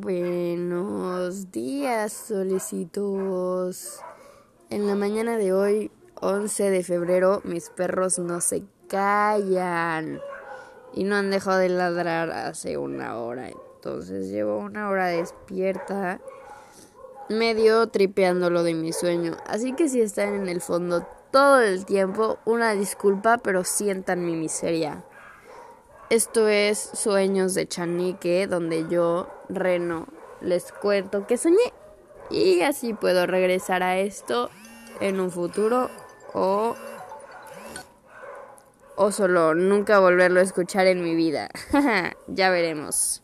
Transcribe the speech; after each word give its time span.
Buenos 0.00 1.50
días, 1.50 2.12
solecitos. 2.12 3.98
En 4.70 4.86
la 4.86 4.94
mañana 4.94 5.36
de 5.36 5.52
hoy, 5.52 5.90
11 6.20 6.70
de 6.70 6.84
febrero, 6.84 7.40
mis 7.42 7.68
perros 7.70 8.20
no 8.20 8.40
se 8.40 8.62
callan 8.88 10.20
y 10.94 11.02
no 11.02 11.16
han 11.16 11.30
dejado 11.30 11.58
de 11.58 11.70
ladrar 11.70 12.30
hace 12.30 12.78
una 12.78 13.16
hora. 13.16 13.48
Entonces 13.48 14.28
llevo 14.28 14.58
una 14.58 14.88
hora 14.88 15.08
despierta, 15.08 16.20
medio 17.28 17.88
tripeando 17.88 18.50
lo 18.50 18.62
de 18.62 18.74
mi 18.74 18.92
sueño. 18.92 19.36
Así 19.48 19.72
que 19.72 19.88
si 19.88 20.00
están 20.00 20.32
en 20.34 20.48
el 20.48 20.60
fondo 20.60 21.08
todo 21.32 21.60
el 21.60 21.84
tiempo, 21.84 22.38
una 22.44 22.72
disculpa, 22.74 23.38
pero 23.38 23.64
sientan 23.64 24.24
mi 24.24 24.36
miseria. 24.36 25.04
Esto 26.08 26.46
es 26.46 26.78
Sueños 26.78 27.54
de 27.54 27.66
Chanique, 27.66 28.46
donde 28.46 28.86
yo, 28.88 29.28
Reno, 29.48 30.06
les 30.40 30.72
cuento 30.72 31.26
que 31.26 31.36
soñé. 31.36 31.72
Y 32.30 32.60
así 32.60 32.92
puedo 32.92 33.26
regresar 33.26 33.82
a 33.82 33.98
esto 33.98 34.50
en 35.00 35.20
un 35.20 35.30
futuro 35.30 35.88
o, 36.34 36.76
o 38.96 39.12
solo 39.12 39.54
nunca 39.54 39.98
volverlo 39.98 40.40
a 40.40 40.42
escuchar 40.42 40.86
en 40.86 41.02
mi 41.02 41.14
vida. 41.14 41.48
ya 42.28 42.50
veremos. 42.50 43.22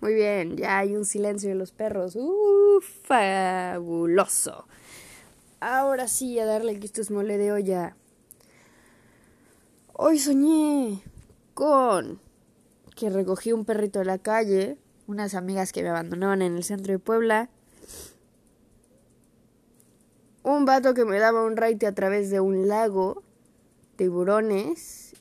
Muy 0.00 0.14
bien, 0.14 0.56
ya 0.56 0.78
hay 0.78 0.96
un 0.96 1.04
silencio 1.04 1.48
de 1.48 1.54
los 1.54 1.72
perros. 1.72 2.16
¡Uh! 2.16 2.80
Fabuloso. 3.04 4.66
Ahora 5.60 6.08
sí, 6.08 6.38
a 6.40 6.44
darle 6.44 6.78
que 6.80 6.86
esto 6.86 7.00
es 7.00 7.10
mole 7.12 7.38
de 7.38 7.52
olla. 7.52 7.96
Hoy 9.92 10.18
soñé 10.18 11.00
con 11.54 12.20
que 12.96 13.10
recogí 13.10 13.52
un 13.52 13.64
perrito 13.64 13.98
de 13.98 14.04
la 14.04 14.18
calle, 14.18 14.78
unas 15.06 15.34
amigas 15.34 15.72
que 15.72 15.82
me 15.82 15.88
abandonaban 15.88 16.42
en 16.42 16.56
el 16.56 16.64
centro 16.64 16.92
de 16.92 16.98
Puebla, 16.98 17.48
un 20.42 20.64
vato 20.64 20.94
que 20.94 21.04
me 21.04 21.18
daba 21.18 21.44
un 21.44 21.56
raite 21.56 21.86
a 21.86 21.94
través 21.94 22.30
de 22.30 22.40
un 22.40 22.68
lago, 22.68 23.22
tiburones 23.96 25.14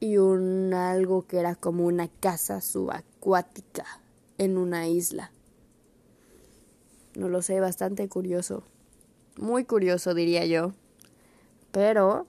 y 0.00 0.16
un 0.16 0.72
algo 0.74 1.26
que 1.26 1.38
era 1.38 1.54
como 1.54 1.84
una 1.84 2.08
casa 2.08 2.60
subacuática 2.60 3.84
en 4.38 4.56
una 4.56 4.88
isla. 4.88 5.32
No 7.14 7.28
lo 7.28 7.42
sé, 7.42 7.60
bastante 7.60 8.08
curioso. 8.08 8.64
Muy 9.36 9.64
curioso 9.64 10.14
diría 10.14 10.46
yo. 10.46 10.72
Pero 11.70 12.26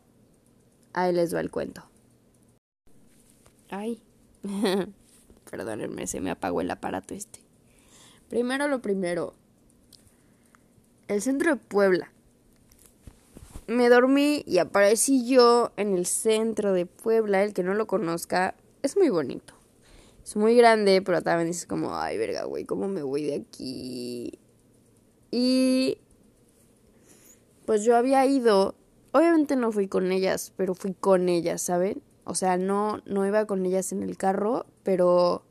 Ahí 0.93 1.11
les 1.11 1.33
va 1.33 1.39
el 1.39 1.49
cuento. 1.49 1.83
Ay, 3.75 4.03
perdónenme, 5.49 6.05
se 6.05 6.21
me 6.21 6.29
apagó 6.29 6.61
el 6.61 6.69
aparato 6.69 7.15
este. 7.15 7.39
Primero 8.29 8.67
lo 8.67 8.83
primero. 8.83 9.33
El 11.07 11.23
centro 11.23 11.55
de 11.55 11.55
Puebla. 11.55 12.11
Me 13.65 13.89
dormí 13.89 14.43
y 14.45 14.59
aparecí 14.59 15.27
yo 15.27 15.71
en 15.75 15.95
el 15.95 16.05
centro 16.05 16.73
de 16.73 16.85
Puebla. 16.85 17.43
El 17.43 17.53
que 17.53 17.63
no 17.63 17.73
lo 17.73 17.87
conozca, 17.87 18.53
es 18.83 18.95
muy 18.95 19.09
bonito. 19.09 19.55
Es 20.23 20.35
muy 20.35 20.55
grande, 20.55 21.01
pero 21.01 21.23
también 21.23 21.47
dices 21.47 21.65
como, 21.65 21.97
ay, 21.97 22.19
verga, 22.19 22.43
güey, 22.43 22.65
¿cómo 22.65 22.87
me 22.87 23.01
voy 23.01 23.23
de 23.23 23.35
aquí? 23.37 24.39
Y 25.31 25.97
pues 27.65 27.83
yo 27.83 27.95
había 27.95 28.23
ido 28.27 28.75
Obviamente 29.15 29.55
no 29.55 29.71
fui 29.71 29.87
con 29.87 30.11
ellas, 30.11 30.53
pero 30.57 30.73
fui 30.73 30.95
con 30.95 31.29
ellas, 31.29 31.61
¿saben? 31.61 32.01
O 32.25 32.35
sea, 32.35 32.57
no, 32.57 33.01
no 33.05 33.25
iba 33.25 33.45
con 33.45 33.65
ellas 33.65 33.91
en 33.91 34.03
el 34.03 34.17
carro, 34.17 34.65
pero 34.83 35.43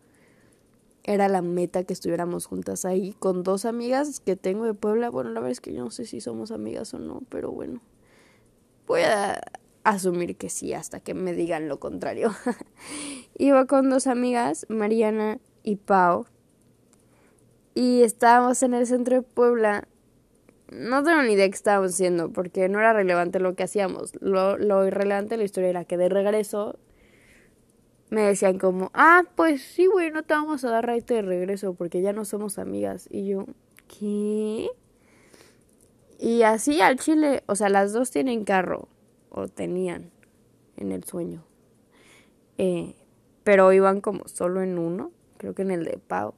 era 1.05 1.29
la 1.29 1.43
meta 1.43 1.85
que 1.85 1.93
estuviéramos 1.93 2.47
juntas 2.47 2.85
ahí 2.85 3.15
con 3.19 3.43
dos 3.43 3.65
amigas 3.65 4.21
que 4.21 4.37
tengo 4.37 4.65
de 4.65 4.75
Puebla. 4.75 5.11
Bueno, 5.11 5.31
la 5.31 5.41
verdad 5.41 5.53
es 5.53 5.61
que 5.61 5.73
yo 5.75 5.85
no 5.85 5.91
sé 5.91 6.07
si 6.07 6.21
somos 6.21 6.51
amigas 6.51 6.95
o 6.95 6.99
no, 6.99 7.23
pero 7.29 7.51
bueno. 7.51 7.81
Voy 8.87 9.03
a 9.03 9.41
asumir 9.85 10.37
que 10.37 10.49
sí 10.49 10.73
hasta 10.73 11.01
que 11.01 11.15
me 11.15 11.33
digan 11.33 11.69
lo 11.69 11.81
contrario. 11.81 12.33
Iba 13.39 13.67
con 13.67 13.91
dos 13.91 14.07
amigas, 14.07 14.67
Mariana 14.69 15.39
y 15.63 15.77
Pau. 15.77 16.27
Y 17.75 18.03
estábamos 18.03 18.63
en 18.63 18.75
el 18.75 18.87
centro 18.87 19.17
de 19.17 19.23
Puebla 19.23 19.89
no 20.73 21.03
tengo 21.03 21.23
ni 21.23 21.33
idea 21.33 21.49
qué 21.49 21.55
estábamos 21.55 21.93
haciendo, 21.93 22.31
porque 22.33 22.69
no 22.69 22.79
era 22.79 22.93
relevante 22.93 23.41
lo 23.41 23.55
que 23.55 23.63
hacíamos. 23.63 24.13
Lo, 24.21 24.57
lo 24.59 24.87
irrelevante 24.87 25.31
de 25.31 25.39
la 25.39 25.45
historia 25.45 25.71
era 25.71 25.85
que 25.85 25.97
de 25.97 26.09
regreso 26.09 26.79
me 28.11 28.23
decían 28.23 28.59
como, 28.59 28.91
ah, 28.93 29.23
pues 29.37 29.63
sí, 29.63 29.87
güey, 29.87 30.11
no 30.11 30.23
te 30.23 30.35
vamos 30.35 30.65
a 30.65 30.71
dar 30.71 30.87
raite 30.87 31.15
de 31.15 31.23
regreso 31.23 31.75
porque 31.75 32.03
ya 32.03 32.13
no 32.13 32.25
somos 32.25 32.59
amigas. 32.59 33.09
Y 33.11 33.27
yo, 33.27 33.47
¿qué? 33.89 34.69
Y 36.19 36.43
así 36.43 36.81
al 36.81 36.99
chile, 36.99 37.43
o 37.47 37.55
sea, 37.55 37.69
las 37.69 37.93
dos 37.93 38.11
tienen 38.11 38.45
carro, 38.45 38.89
o 39.31 39.49
tenían 39.49 40.11
en 40.77 40.93
el 40.93 41.05
sueño. 41.05 41.43
Eh, 42.59 42.95
pero 43.45 43.73
iban 43.73 44.01
como 44.01 44.29
solo 44.29 44.63
en 44.63 44.79
uno, 44.79 45.11
creo 45.39 45.55
que 45.55 45.63
en 45.63 45.71
el 45.71 45.85
de 45.85 45.99
Pau. 45.99 46.35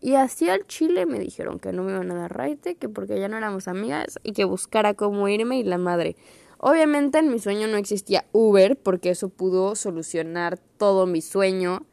Y 0.00 0.14
así 0.14 0.48
al 0.48 0.66
Chile 0.66 1.06
me 1.06 1.18
dijeron 1.18 1.58
que 1.58 1.72
no 1.72 1.82
me 1.82 1.92
iban 1.92 2.10
a 2.10 2.14
dar 2.14 2.36
raite, 2.36 2.74
que 2.74 2.88
porque 2.88 3.18
ya 3.18 3.28
no 3.28 3.36
éramos 3.36 3.66
amigas 3.66 4.18
y 4.22 4.32
que 4.32 4.44
buscara 4.44 4.94
cómo 4.94 5.28
irme 5.28 5.58
y 5.58 5.64
la 5.64 5.78
madre. 5.78 6.16
Obviamente 6.58 7.18
en 7.18 7.30
mi 7.30 7.38
sueño 7.38 7.66
no 7.66 7.76
existía 7.76 8.26
Uber 8.32 8.76
porque 8.76 9.10
eso 9.10 9.28
pudo 9.28 9.74
solucionar 9.74 10.58
todo 10.78 11.06
mi 11.06 11.20
sueño 11.20 11.86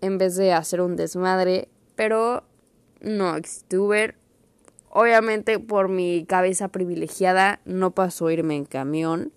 en 0.00 0.18
vez 0.18 0.36
de 0.36 0.52
hacer 0.52 0.80
un 0.80 0.96
desmadre, 0.96 1.68
pero 1.94 2.44
no 3.00 3.36
existe 3.36 3.78
Uber. 3.78 4.16
Obviamente 4.90 5.58
por 5.58 5.88
mi 5.88 6.24
cabeza 6.26 6.68
privilegiada 6.68 7.60
no 7.64 7.92
pasó 7.92 8.30
irme 8.30 8.56
en 8.56 8.64
camión, 8.64 9.32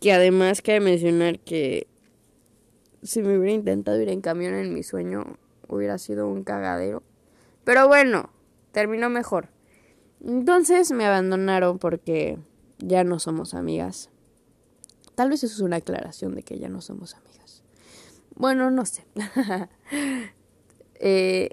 que 0.00 0.12
además 0.12 0.62
cabe 0.62 0.80
mencionar 0.80 1.38
que 1.40 1.86
si 3.02 3.22
me 3.22 3.38
hubiera 3.38 3.52
intentado 3.52 4.00
ir 4.00 4.08
en 4.08 4.20
camión 4.20 4.54
en 4.54 4.72
mi 4.72 4.82
sueño 4.82 5.36
hubiera 5.68 5.98
sido 5.98 6.28
un 6.28 6.44
cagadero. 6.44 7.02
Pero 7.64 7.88
bueno, 7.88 8.30
terminó 8.72 9.10
mejor. 9.10 9.48
Entonces 10.24 10.90
me 10.92 11.06
abandonaron 11.06 11.78
porque 11.78 12.38
ya 12.78 13.04
no 13.04 13.18
somos 13.18 13.54
amigas. 13.54 14.10
Tal 15.14 15.30
vez 15.30 15.44
eso 15.44 15.54
es 15.54 15.60
una 15.60 15.76
aclaración 15.76 16.34
de 16.34 16.42
que 16.42 16.58
ya 16.58 16.68
no 16.68 16.80
somos 16.80 17.14
amigas. 17.14 17.62
Bueno, 18.34 18.70
no 18.70 18.84
sé. 18.84 19.04
Eh, 20.98 21.50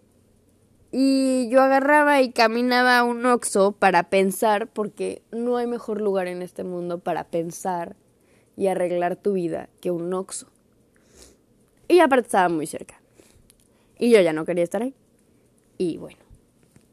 y 0.96 1.50
yo 1.50 1.62
agarraba 1.62 2.22
y 2.22 2.32
caminaba 2.32 2.98
a 2.98 3.04
un 3.04 3.26
oxo 3.26 3.74
para 3.74 4.10
pensar, 4.10 4.72
porque 4.72 5.22
no 5.32 5.58
hay 5.58 5.68
mejor 5.68 6.00
lugar 6.00 6.28
en 6.28 6.42
este 6.42 6.64
mundo 6.64 7.00
para 7.00 7.26
pensar 7.26 7.98
y 8.56 8.68
arreglar 8.68 9.18
tu 9.18 9.34
vida 9.34 9.68
que 9.82 9.92
un 9.92 10.14
oxo. 10.14 10.48
Y 11.90 12.00
aparte 12.00 12.28
estaba 12.28 12.48
muy 12.48 12.68
cerca. 12.68 13.03
Y 14.04 14.10
yo 14.10 14.20
ya 14.20 14.34
no 14.34 14.44
quería 14.44 14.66
estar 14.66 14.82
ahí. 14.82 14.94
Y 15.78 15.96
bueno, 15.96 16.20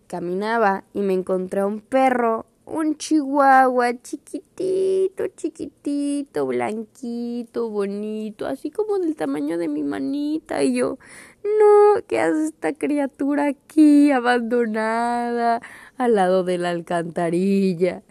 caminaba 0.07 0.85
y 0.95 1.01
me 1.01 1.13
encontré 1.13 1.63
a 1.63 1.67
un 1.67 1.81
perro, 1.81 2.47
un 2.67 2.99
chihuahua 2.99 4.01
chiquitito, 4.01 5.27
chiquitito, 5.35 6.47
blanquito, 6.47 7.69
bonito, 7.69 8.47
así 8.47 8.71
como 8.71 9.01
del 9.01 9.17
tamaño 9.17 9.59
de 9.59 9.67
mi 9.67 9.83
manita. 9.83 10.63
Y 10.63 10.77
yo, 10.77 10.99
no, 11.43 12.01
¿qué 12.07 12.21
hace 12.21 12.45
esta 12.45 12.75
criatura 12.75 13.47
aquí, 13.47 14.13
abandonada, 14.13 15.63
al 15.97 16.15
lado 16.15 16.45
de 16.45 16.59
la 16.59 16.71
alcantarilla? 16.71 18.05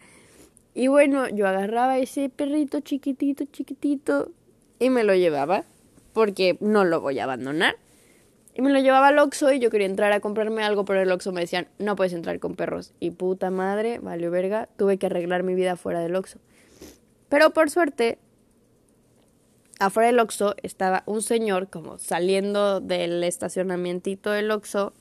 Y 0.73 0.89
bueno, 0.89 1.29
yo 1.29 1.47
agarraba 1.47 1.99
ese 1.99 2.27
perrito 2.27 2.81
chiquitito, 2.81 3.45
chiquitito, 3.45 4.33
y 4.77 4.89
me 4.89 5.05
lo 5.05 5.15
llevaba, 5.15 5.63
porque 6.11 6.57
no 6.59 6.83
lo 6.83 6.99
voy 6.99 7.19
a 7.19 7.23
abandonar. 7.23 7.77
Y 8.59 8.61
me 8.61 8.71
lo 8.71 8.79
llevaba 8.81 9.07
al 9.07 9.19
Oxxo 9.19 9.53
y 9.53 9.59
yo 9.59 9.69
quería 9.69 9.87
entrar 9.87 10.11
a 10.11 10.19
comprarme 10.19 10.65
algo, 10.65 10.83
pero 10.83 11.01
el 11.01 11.09
Oxxo 11.13 11.31
me 11.31 11.39
decían, 11.39 11.69
no 11.77 11.95
puedes 11.95 12.11
entrar 12.11 12.41
con 12.41 12.57
perros. 12.57 12.91
Y 12.99 13.11
puta 13.11 13.51
madre, 13.51 13.99
valió 13.99 14.31
verga, 14.31 14.67
tuve 14.75 14.97
que 14.97 15.05
arreglar 15.05 15.43
mi 15.43 15.55
vida 15.55 15.77
fuera 15.77 16.01
del 16.01 16.13
Oxxo. 16.13 16.39
Pero 17.29 17.51
por 17.51 17.69
suerte, 17.69 18.19
afuera 19.79 20.07
del 20.07 20.19
Oxxo 20.19 20.55
estaba 20.61 21.03
un 21.05 21.21
señor 21.21 21.69
como 21.69 21.99
saliendo 21.99 22.81
del 22.81 23.23
estacionamiento 23.23 24.31
del 24.31 24.51
Oxxo 24.51 24.91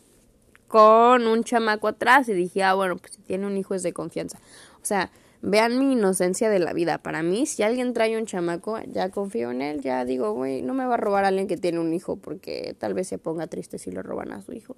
con 0.68 1.26
un 1.26 1.42
chamaco 1.42 1.88
atrás 1.88 2.28
y 2.28 2.34
dije, 2.34 2.62
ah, 2.62 2.74
bueno, 2.74 2.96
pues 2.96 3.14
si 3.14 3.22
tiene 3.22 3.44
un 3.44 3.56
hijo 3.56 3.74
es 3.74 3.82
de 3.82 3.92
confianza. 3.92 4.38
O 4.80 4.84
sea, 4.84 5.10
Vean 5.40 5.78
mi 5.78 5.92
inocencia 5.92 6.50
de 6.50 6.58
la 6.58 6.72
vida. 6.72 6.98
Para 6.98 7.22
mí, 7.22 7.46
si 7.46 7.62
alguien 7.62 7.92
trae 7.92 8.18
un 8.18 8.26
chamaco, 8.26 8.78
ya 8.86 9.10
confío 9.10 9.52
en 9.52 9.62
él, 9.62 9.80
ya 9.80 10.04
digo, 10.04 10.32
güey, 10.32 10.62
no 10.62 10.74
me 10.74 10.84
va 10.84 10.94
a 10.94 10.96
robar 10.96 11.24
a 11.24 11.28
alguien 11.28 11.46
que 11.46 11.56
tiene 11.56 11.78
un 11.78 11.94
hijo 11.94 12.16
porque 12.16 12.74
tal 12.78 12.94
vez 12.94 13.06
se 13.06 13.18
ponga 13.18 13.46
triste 13.46 13.78
si 13.78 13.92
le 13.92 14.02
roban 14.02 14.32
a 14.32 14.42
su 14.42 14.52
hijo. 14.52 14.76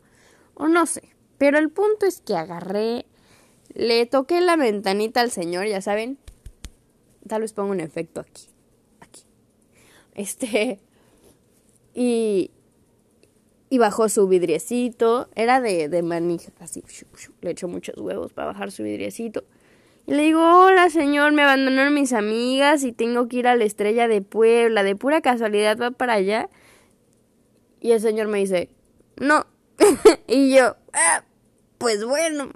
O 0.55 0.69
no 0.69 0.85
sé. 0.85 1.15
Pero 1.39 1.59
el 1.59 1.71
punto 1.71 2.05
es 2.05 2.21
que 2.21 2.37
agarré, 2.37 3.07
le 3.73 4.05
toqué 4.05 4.43
la 4.43 4.57
ventanita 4.57 5.23
al 5.23 5.31
señor, 5.31 5.67
ya 5.67 5.81
saben. 5.81 6.19
Tal 7.27 7.41
vez 7.41 7.55
ponga 7.55 7.71
un 7.71 7.81
efecto 7.81 8.21
aquí. 8.21 8.49
Aquí. 9.01 9.23
Este. 10.15 10.81
Y, 11.95 12.51
y 13.71 13.79
bajó 13.79 14.11
su 14.11 14.29
vidriecito. 14.29 15.31
Era 15.35 15.62
de, 15.62 15.89
de 15.89 16.03
manija, 16.03 16.53
así. 16.59 16.85
Le 17.41 17.53
echó 17.53 17.69
muchos 17.69 17.97
huevos 17.97 18.35
para 18.35 18.49
bajar 18.49 18.71
su 18.71 18.83
vidriecito. 18.83 19.45
Le 20.11 20.25
digo, 20.25 20.41
hola 20.43 20.91
señor, 20.91 21.31
me 21.31 21.43
abandonaron 21.43 21.95
mis 21.95 22.12
amigas 22.12 22.83
y 22.83 22.91
tengo 22.91 23.29
que 23.29 23.37
ir 23.37 23.47
a 23.47 23.55
la 23.55 23.62
estrella 23.62 24.09
de 24.09 24.23
Puebla. 24.23 24.83
De 24.83 24.97
pura 24.97 25.21
casualidad 25.21 25.79
va 25.79 25.93
para 25.93 26.15
allá. 26.15 26.49
Y 27.81 27.93
el 27.93 28.01
señor 28.01 28.27
me 28.27 28.39
dice, 28.39 28.71
no. 29.19 29.47
y 30.27 30.53
yo, 30.53 30.75
ah, 30.93 31.23
pues 31.79 32.05
bueno. 32.05 32.51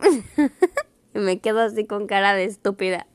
y 1.15 1.19
me 1.21 1.39
quedo 1.39 1.61
así 1.61 1.87
con 1.87 2.09
cara 2.09 2.35
de 2.35 2.43
estúpida. 2.43 3.06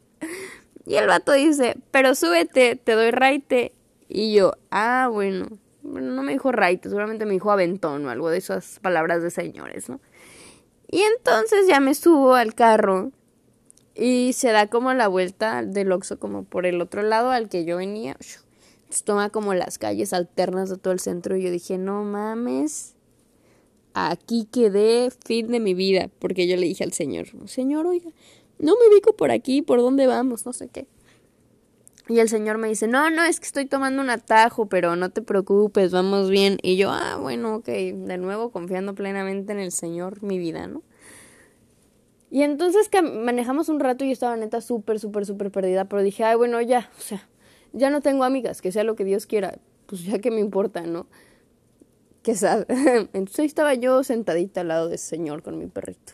Y 0.85 0.95
el 0.95 1.07
vato 1.07 1.33
dice, 1.33 1.75
pero 1.91 2.15
súbete, 2.15 2.77
te 2.77 2.93
doy 2.93 3.11
raite. 3.11 3.73
Y 4.07 4.33
yo, 4.33 4.53
ah, 4.71 5.09
bueno. 5.11 5.47
No 5.83 6.23
me 6.23 6.31
dijo 6.31 6.53
raite, 6.53 6.87
seguramente 6.87 7.25
me 7.25 7.33
dijo 7.33 7.51
aventón 7.51 8.05
o 8.05 8.09
algo 8.09 8.29
de 8.29 8.37
esas 8.37 8.79
palabras 8.79 9.21
de 9.21 9.31
señores, 9.31 9.89
¿no? 9.89 9.99
Y 10.89 11.01
entonces 11.01 11.67
ya 11.67 11.81
me 11.81 11.93
subo 11.93 12.35
al 12.35 12.55
carro 12.55 13.11
y 13.99 14.33
se 14.33 14.51
da 14.51 14.67
como 14.67 14.93
la 14.93 15.07
vuelta 15.07 15.63
del 15.63 15.91
Oxxo 15.91 16.19
como 16.19 16.43
por 16.43 16.65
el 16.65 16.81
otro 16.81 17.01
lado 17.01 17.31
al 17.31 17.49
que 17.49 17.65
yo 17.65 17.77
venía. 17.77 18.17
toma 19.03 19.29
como 19.29 19.53
las 19.53 19.77
calles 19.77 20.13
alternas 20.13 20.69
de 20.69 20.77
todo 20.77 20.93
el 20.93 20.99
centro 20.99 21.35
y 21.35 21.43
yo 21.43 21.51
dije, 21.51 21.77
no 21.77 22.03
mames, 22.03 22.95
aquí 23.93 24.47
quedé 24.51 25.11
fin 25.25 25.51
de 25.51 25.59
mi 25.59 25.73
vida. 25.73 26.09
Porque 26.19 26.47
yo 26.47 26.55
le 26.55 26.65
dije 26.65 26.83
al 26.83 26.93
señor, 26.93 27.27
señor, 27.47 27.85
oiga, 27.85 28.11
no 28.57 28.73
me 28.73 28.93
ubico 28.93 29.15
por 29.15 29.31
aquí, 29.31 29.61
por 29.61 29.79
dónde 29.79 30.07
vamos, 30.07 30.45
no 30.45 30.53
sé 30.53 30.69
qué. 30.69 30.87
Y 32.07 32.19
el 32.19 32.27
señor 32.27 32.57
me 32.57 32.67
dice, 32.67 32.87
no, 32.87 33.11
no, 33.11 33.23
es 33.23 33.39
que 33.39 33.45
estoy 33.45 33.67
tomando 33.67 34.01
un 34.01 34.09
atajo, 34.09 34.67
pero 34.67 34.95
no 34.95 35.11
te 35.11 35.21
preocupes, 35.21 35.91
vamos 35.91 36.31
bien. 36.31 36.57
Y 36.63 36.75
yo, 36.75 36.89
ah, 36.89 37.17
bueno, 37.21 37.57
ok, 37.57 37.67
de 37.67 38.17
nuevo 38.17 38.49
confiando 38.49 38.95
plenamente 38.95 39.51
en 39.51 39.59
el 39.59 39.71
señor, 39.71 40.23
mi 40.23 40.39
vida, 40.39 40.65
¿no? 40.65 40.81
Y 42.31 42.43
entonces 42.43 42.89
manejamos 43.01 43.69
un 43.69 43.79
rato 43.79 44.03
y 44.03 44.07
yo 44.07 44.13
estaba 44.13 44.37
neta 44.37 44.61
súper, 44.61 44.99
súper, 44.99 45.25
súper 45.25 45.51
perdida, 45.51 45.85
pero 45.85 46.03
dije, 46.03 46.23
ay, 46.23 46.35
bueno, 46.35 46.61
ya, 46.61 46.89
o 46.97 47.01
sea, 47.01 47.27
ya 47.73 47.89
no 47.89 48.01
tengo 48.01 48.23
amigas, 48.23 48.61
que 48.61 48.71
sea 48.71 48.83
lo 48.83 48.95
que 48.95 49.03
Dios 49.03 49.25
quiera, 49.25 49.57
pues 49.87 50.03
ya 50.03 50.19
que 50.19 50.29
me 50.29 50.39
importa, 50.39 50.81
¿no? 50.81 51.07
Que 52.21 52.35
sabe. 52.35 52.65
Entonces 53.13 53.39
ahí 53.39 53.45
estaba 53.45 53.73
yo 53.73 54.03
sentadita 54.03 54.61
al 54.61 54.67
lado 54.67 54.89
de 54.89 54.95
ese 54.95 55.07
señor 55.07 55.41
con 55.41 55.57
mi 55.57 55.67
perrito. 55.67 56.13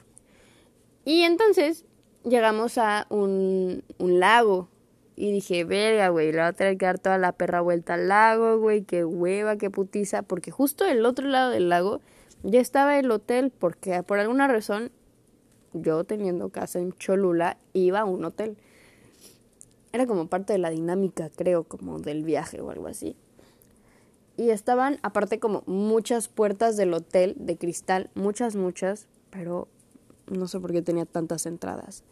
Y 1.04 1.22
entonces 1.22 1.86
llegamos 2.24 2.78
a 2.78 3.06
un, 3.10 3.84
un 4.00 4.20
lago. 4.20 4.70
Y 5.18 5.32
dije, 5.32 5.64
verga, 5.64 6.10
güey, 6.10 6.32
le 6.32 6.40
voy 6.40 6.48
a 6.48 6.54
tener 6.54 6.78
que 6.78 6.86
dar 6.86 7.00
toda 7.00 7.18
la 7.18 7.32
perra 7.32 7.62
vuelta 7.62 7.94
al 7.94 8.10
lago, 8.10 8.60
güey, 8.60 8.84
qué 8.84 9.06
hueva, 9.06 9.56
qué 9.56 9.70
putiza. 9.70 10.24
Porque 10.24 10.52
justo 10.52 10.84
del 10.84 11.06
otro 11.06 11.28
lado 11.28 11.52
del 11.52 11.70
lago 11.70 12.02
ya 12.44 12.60
estaba 12.60 13.00
el 13.00 13.10
hotel, 13.10 13.52
porque 13.58 14.04
por 14.04 14.20
alguna 14.20 14.48
razón 14.48 14.92
yo 15.82 16.04
teniendo 16.04 16.50
casa 16.50 16.80
en 16.80 16.94
Cholula, 16.94 17.58
iba 17.74 18.02
a 18.02 18.06
un 18.06 18.24
hotel. 18.26 18.58
Era 19.92 20.06
como 20.08 20.28
parte 20.28 20.54
de 20.54 20.60
la 20.60 20.70
dinámica, 20.70 21.30
creo, 21.30 21.64
como 21.64 22.00
del 22.00 22.24
viaje 22.24 22.62
o 22.62 22.70
algo 22.70 22.88
así. 22.88 23.16
Y 24.38 24.50
estaban, 24.50 25.00
aparte, 25.02 25.40
como 25.40 25.64
muchas 25.66 26.28
puertas 26.28 26.76
del 26.76 26.94
hotel 26.94 27.36
de 27.38 27.58
cristal, 27.58 28.10
muchas, 28.16 28.56
muchas, 28.56 29.08
pero 29.30 29.68
no 30.28 30.48
sé 30.48 30.60
por 30.60 30.72
qué 30.72 30.82
tenía 30.82 31.06
tantas 31.06 31.46
entradas. 31.46 32.04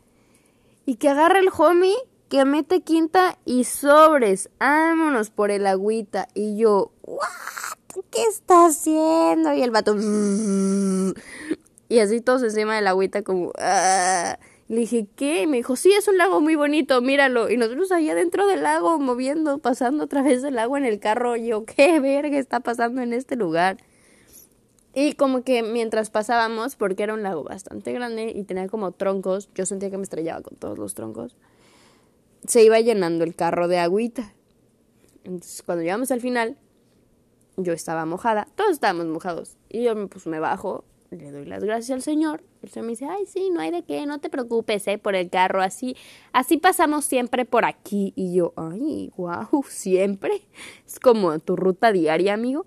Y 0.86 0.96
que 0.96 1.10
agarra 1.10 1.40
el 1.40 1.50
homie, 1.58 1.96
que 2.30 2.46
mete 2.46 2.82
quinta 2.82 3.38
y 3.46 3.66
sobres, 3.66 4.50
vámonos 4.60 5.30
por 5.30 5.52
el 5.52 5.68
agüita. 5.68 6.28
Y 6.34 6.58
yo. 6.58 6.92
¿Qué 8.10 8.24
está 8.24 8.66
haciendo? 8.66 9.54
Y 9.54 9.62
el 9.62 9.72
vato, 9.72 9.96
y 11.94 12.00
así 12.00 12.22
todos 12.22 12.42
encima 12.42 12.76
del 12.76 12.88
agüita 12.88 13.22
como... 13.22 13.52
Ah". 13.60 14.40
Le 14.68 14.80
dije, 14.80 15.08
¿qué? 15.16 15.44
Y 15.44 15.48
me 15.48 15.58
dijo, 15.58 15.76
sí, 15.76 15.92
es 15.94 16.08
un 16.08 16.18
lago 16.18 16.42
muy 16.42 16.56
bonito, 16.56 17.00
míralo. 17.02 17.52
Y 17.52 17.58
nosotros 17.58 17.92
ahí 17.92 18.10
adentro 18.10 18.48
del 18.48 18.64
lago, 18.64 18.98
moviendo, 18.98 19.60
pasando 19.60 20.06
a 20.06 20.08
través 20.08 20.42
del 20.42 20.58
agua 20.58 20.80
en 20.80 20.86
el 20.86 21.00
carro. 21.00 21.36
Y 21.36 21.48
yo, 21.48 21.66
¿qué 21.66 22.00
verga 22.00 22.40
está 22.40 22.62
pasando 22.62 23.02
en 23.02 23.14
este 23.14 23.36
lugar? 23.36 23.78
Y 24.96 25.14
como 25.14 25.44
que 25.44 25.62
mientras 25.62 26.10
pasábamos, 26.10 26.76
porque 26.76 27.04
era 27.04 27.14
un 27.14 27.22
lago 27.22 27.44
bastante 27.44 27.92
grande 27.94 28.32
y 28.34 28.44
tenía 28.44 28.68
como 28.68 28.92
troncos, 28.92 29.50
yo 29.54 29.68
sentía 29.68 29.92
que 29.92 29.98
me 29.98 30.04
estrellaba 30.04 30.42
con 30.42 30.58
todos 30.58 30.80
los 30.80 30.96
troncos, 30.96 31.36
se 32.48 32.64
iba 32.64 32.80
llenando 32.80 33.24
el 33.24 33.36
carro 33.36 33.68
de 33.68 33.78
agüita. 33.78 34.34
Entonces, 35.24 35.62
cuando 35.62 35.84
llegamos 35.84 36.10
al 36.10 36.22
final, 36.22 36.58
yo 37.58 37.74
estaba 37.74 38.06
mojada, 38.06 38.48
todos 38.56 38.72
estábamos 38.72 39.06
mojados. 39.06 39.58
Y 39.70 39.84
yo 39.84 40.08
pues 40.08 40.26
me 40.26 40.40
bajo 40.40 40.86
le 41.18 41.32
doy 41.32 41.46
las 41.46 41.64
gracias 41.64 41.92
al 41.92 42.02
Señor. 42.02 42.44
El 42.62 42.70
Señor 42.70 42.86
me 42.86 42.92
dice, 42.92 43.06
ay, 43.06 43.26
sí, 43.26 43.50
no 43.50 43.60
hay 43.60 43.72
de 43.72 43.84
qué, 43.84 44.06
no 44.06 44.20
te 44.20 44.30
preocupes, 44.30 44.88
eh, 44.88 44.98
por 44.98 45.16
el 45.16 45.30
carro, 45.30 45.62
así, 45.62 45.96
así 46.32 46.58
pasamos 46.58 47.06
siempre 47.06 47.46
por 47.46 47.66
aquí. 47.66 48.14
Y 48.16 48.34
yo, 48.34 48.54
ay, 48.56 49.12
wow, 49.18 49.64
siempre. 49.68 50.42
Es 50.86 51.00
como 51.00 51.38
tu 51.40 51.56
ruta 51.56 51.92
diaria, 51.92 52.34
amigo. 52.34 52.66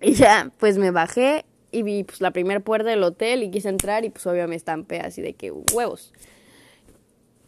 Y 0.00 0.12
ya, 0.14 0.52
pues 0.58 0.78
me 0.78 0.90
bajé 0.90 1.44
y 1.72 1.82
vi 1.82 2.04
pues 2.04 2.20
la 2.20 2.30
primera 2.30 2.60
puerta 2.60 2.90
del 2.90 3.02
hotel 3.02 3.42
y 3.42 3.50
quise 3.50 3.68
entrar 3.68 4.04
y 4.04 4.10
pues 4.10 4.26
obviamente 4.26 4.48
me 4.48 4.56
estampé 4.56 5.00
así 5.00 5.22
de 5.22 5.34
que 5.34 5.50
huevos. 5.50 6.12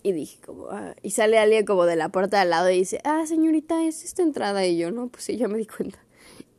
Y 0.03 0.12
dije 0.12 0.38
como, 0.44 0.69
ah", 0.70 0.94
y 1.03 1.11
sale 1.11 1.38
alguien 1.38 1.67
como 1.67 1.85
de 1.85 1.97
la 1.97 2.09
puerta 2.09 2.38
de 2.38 2.43
al 2.43 2.50
lado 2.50 2.70
y 2.70 2.79
dice, 2.79 3.00
ah, 3.05 3.25
señorita, 3.26 3.85
es 3.85 4.05
esta 4.05 4.23
entrada. 4.23 4.65
Y 4.67 4.79
yo, 4.79 4.91
no, 4.91 5.09
pues 5.09 5.25
sí, 5.25 5.37
ya 5.37 5.49
me 5.49 5.59
di 5.59 5.67
cuenta. 5.67 5.99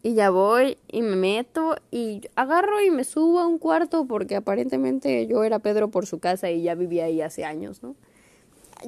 Y 0.02 0.14
ya 0.14 0.30
voy 0.30 0.78
y 0.88 1.02
me 1.02 1.18
meto 1.18 1.76
y 1.92 2.22
agarro 2.36 2.82
y 2.82 2.90
me 2.90 3.04
subo 3.04 3.40
a 3.40 3.48
un 3.48 3.58
cuarto 3.58 4.06
porque 4.06 4.38
aparentemente 4.38 5.28
yo 5.28 5.44
era 5.44 5.60
Pedro 5.60 5.92
por 5.92 6.06
su 6.06 6.20
casa 6.20 6.50
y 6.50 6.62
ya 6.62 6.74
vivía 6.76 7.06
ahí 7.06 7.22
hace 7.22 7.44
años, 7.44 7.84
¿no? 7.84 7.96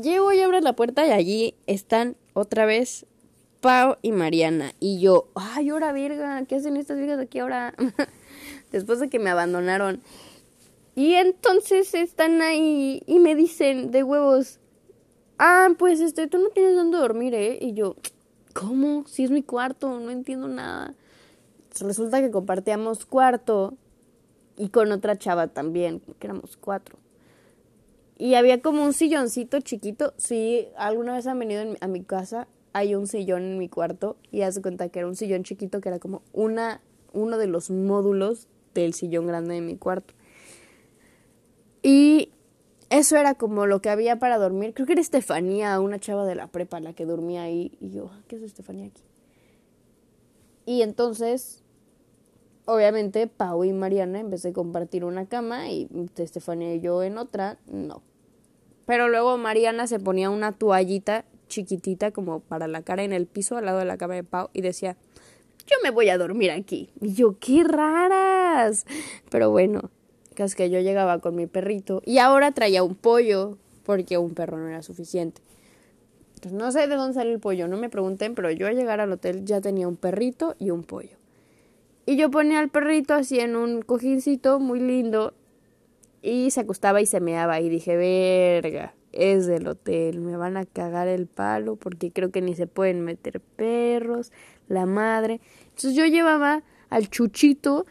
Llego 0.02 0.32
y 0.32 0.40
abro 0.40 0.62
la 0.62 0.74
puerta 0.74 1.06
y 1.06 1.12
allí 1.12 1.56
están 1.68 2.16
otra 2.34 2.66
vez 2.66 3.06
Pau 3.60 3.98
y 4.02 4.14
Mariana. 4.14 4.72
Y 4.80 5.02
yo, 5.02 5.28
ay, 5.36 5.70
ahora 5.70 5.92
virga, 5.92 6.46
¿qué 6.46 6.56
hacen 6.56 6.78
estas 6.78 6.98
virgas 6.98 7.20
aquí 7.20 7.40
ahora? 7.40 7.74
Después 8.72 9.02
de 9.02 9.10
que 9.10 9.20
me 9.20 9.30
abandonaron. 9.30 10.02
Y 10.96 11.16
entonces 11.16 11.94
están 11.94 12.42
ahí 12.42 13.04
y 13.06 13.20
me 13.20 13.36
dicen 13.36 13.92
de 13.92 14.04
huevos, 14.04 14.60
ah, 15.40 15.68
pues 15.78 16.00
este, 16.00 16.28
tú 16.28 16.38
no 16.38 16.50
tienes 16.50 16.74
dónde 16.74 16.98
dormir, 16.98 17.34
¿eh? 17.34 17.58
Y 17.60 17.74
yo, 17.74 17.98
¿cómo? 18.54 19.06
Si 19.08 19.26
es 19.26 19.32
mi 19.32 19.44
cuarto, 19.44 20.00
no 20.00 20.10
entiendo 20.10 20.48
nada 20.48 20.96
resulta 21.80 22.22
que 22.22 22.32
compartíamos 22.32 23.06
cuarto 23.06 23.76
y 24.58 24.70
con 24.70 24.92
otra 24.92 25.18
chava 25.18 25.48
también, 25.48 26.02
que 26.20 26.28
éramos 26.28 26.58
cuatro. 26.58 26.98
Y 28.18 28.36
había 28.36 28.62
como 28.62 28.84
un 28.86 28.94
silloncito 28.94 29.60
chiquito. 29.62 30.14
Si 30.18 30.68
alguna 30.78 31.14
vez 31.14 31.26
han 31.26 31.40
venido 31.40 31.64
a 31.80 31.88
mi 31.88 32.04
casa, 32.04 32.48
hay 32.74 32.94
un 32.96 33.08
sillón 33.08 33.44
en 33.44 33.58
mi 33.58 33.70
cuarto 33.70 34.18
y 34.32 34.42
haz 34.42 34.56
de 34.56 34.62
cuenta 34.62 34.90
que 34.90 35.00
era 35.00 35.08
un 35.08 35.16
sillón 35.16 35.44
chiquito 35.44 35.82
que 35.82 35.90
era 35.90 36.00
como 36.00 36.22
una, 36.32 36.82
uno 37.14 37.38
de 37.38 37.48
los 37.48 37.72
módulos 37.72 38.48
del 38.74 38.94
sillón 38.94 39.28
grande 39.28 39.56
de 39.56 39.62
mi 39.62 39.78
cuarto. 39.78 40.14
Y 41.82 42.30
eso 42.90 43.18
era 43.18 43.34
como 43.34 43.66
lo 43.66 43.82
que 43.82 43.90
había 43.90 44.20
para 44.20 44.38
dormir. 44.38 44.74
Creo 44.74 44.86
que 44.86 44.94
era 44.94 45.02
Estefanía, 45.02 45.80
una 45.80 46.00
chava 46.00 46.26
de 46.26 46.36
la 46.36 46.48
prepa, 46.48 46.80
la 46.80 46.94
que 46.94 47.06
dormía 47.06 47.44
ahí. 47.44 47.76
Y 47.80 47.90
yo, 47.90 48.12
¿qué 48.28 48.36
es 48.36 48.44
Estefanía 48.44 48.86
aquí? 48.86 49.02
Y 50.66 50.84
entonces, 50.84 51.61
obviamente, 52.66 53.28
Pau 53.28 53.64
y 53.64 53.74
Mariana, 53.74 54.20
en 54.20 54.30
vez 54.30 54.44
de 54.44 54.54
compartir 54.54 55.06
una 55.06 55.26
cama 55.26 55.70
y 55.70 55.90
Estefania 56.18 56.74
y 56.76 56.82
yo 56.82 57.04
en 57.04 57.18
otra, 57.18 57.58
no. 57.68 58.02
Pero 58.86 59.10
luego 59.10 59.38
Mariana 59.38 59.88
se 59.88 60.00
ponía 60.00 60.30
una 60.30 60.52
toallita 60.52 61.26
chiquitita 61.48 62.12
como 62.12 62.40
para 62.40 62.68
la 62.68 62.82
cara 62.82 63.04
en 63.04 63.14
el 63.14 63.28
piso 63.28 63.58
al 63.58 63.66
lado 63.66 63.80
de 63.80 63.86
la 63.86 63.98
cama 63.98 64.16
de 64.16 64.24
Pau 64.24 64.50
y 64.54 64.62
decía, 64.62 64.98
yo 65.68 65.76
me 65.84 65.92
voy 65.92 66.10
a 66.10 66.18
dormir 66.18 66.52
aquí. 66.52 66.90
Y 67.02 67.14
yo, 67.14 67.38
qué 67.40 67.64
raras. 67.64 68.86
Pero 69.30 69.52
bueno, 69.52 69.92
es 70.46 70.56
que 70.56 70.70
yo 70.70 70.80
llegaba 70.80 71.20
con 71.20 71.36
mi 71.36 71.48
perrito 71.48 72.02
y 72.06 72.18
ahora 72.18 72.52
traía 72.52 72.84
un 72.84 72.96
pollo 72.96 73.58
porque 73.86 74.18
un 74.18 74.34
perro 74.34 74.58
no 74.58 74.68
era 74.68 74.82
suficiente. 74.82 75.42
Pues 76.42 76.54
no 76.54 76.72
sé 76.72 76.88
de 76.88 76.96
dónde 76.96 77.14
sale 77.14 77.32
el 77.32 77.40
pollo, 77.40 77.68
no 77.68 77.78
me 77.78 77.90
pregunten, 77.90 78.34
pero 78.34 78.50
yo 78.50 78.68
al 78.68 78.76
llegar 78.76 79.00
al 79.00 79.12
hotel 79.12 79.46
ya 79.46 79.62
tenía 79.62 79.88
un 79.88 79.96
perrito 79.96 80.56
y 80.58 80.72
un 80.72 80.84
pollo. 80.84 81.21
Y 82.06 82.16
yo 82.18 82.32
ponía 82.32 82.60
al 82.60 82.70
perrito 82.70 83.14
así 83.14 83.40
en 83.40 83.56
un 83.56 83.82
cojincito 83.82 84.60
muy 84.60 84.80
lindo 84.80 85.34
y 86.22 86.52
se 86.52 86.62
acostaba 86.62 87.02
y 87.02 87.06
se 87.06 87.20
meaba 87.20 87.60
y 87.62 87.70
dije, 87.70 87.96
verga, 87.96 88.94
es 89.12 89.46
del 89.46 89.68
hotel, 89.68 90.20
me 90.22 90.38
van 90.38 90.58
a 90.58 90.66
cagar 90.66 91.08
el 91.08 91.28
palo 91.28 91.76
porque 91.76 92.12
creo 92.12 92.32
que 92.32 92.42
ni 92.42 92.56
se 92.56 92.68
pueden 92.68 93.02
meter 93.02 93.40
perros, 93.40 94.32
la 94.68 94.86
madre. 94.86 95.42
Entonces 95.70 95.96
yo 95.96 96.06
llevaba 96.06 96.64
al 96.90 97.10
chuchito 97.10 97.86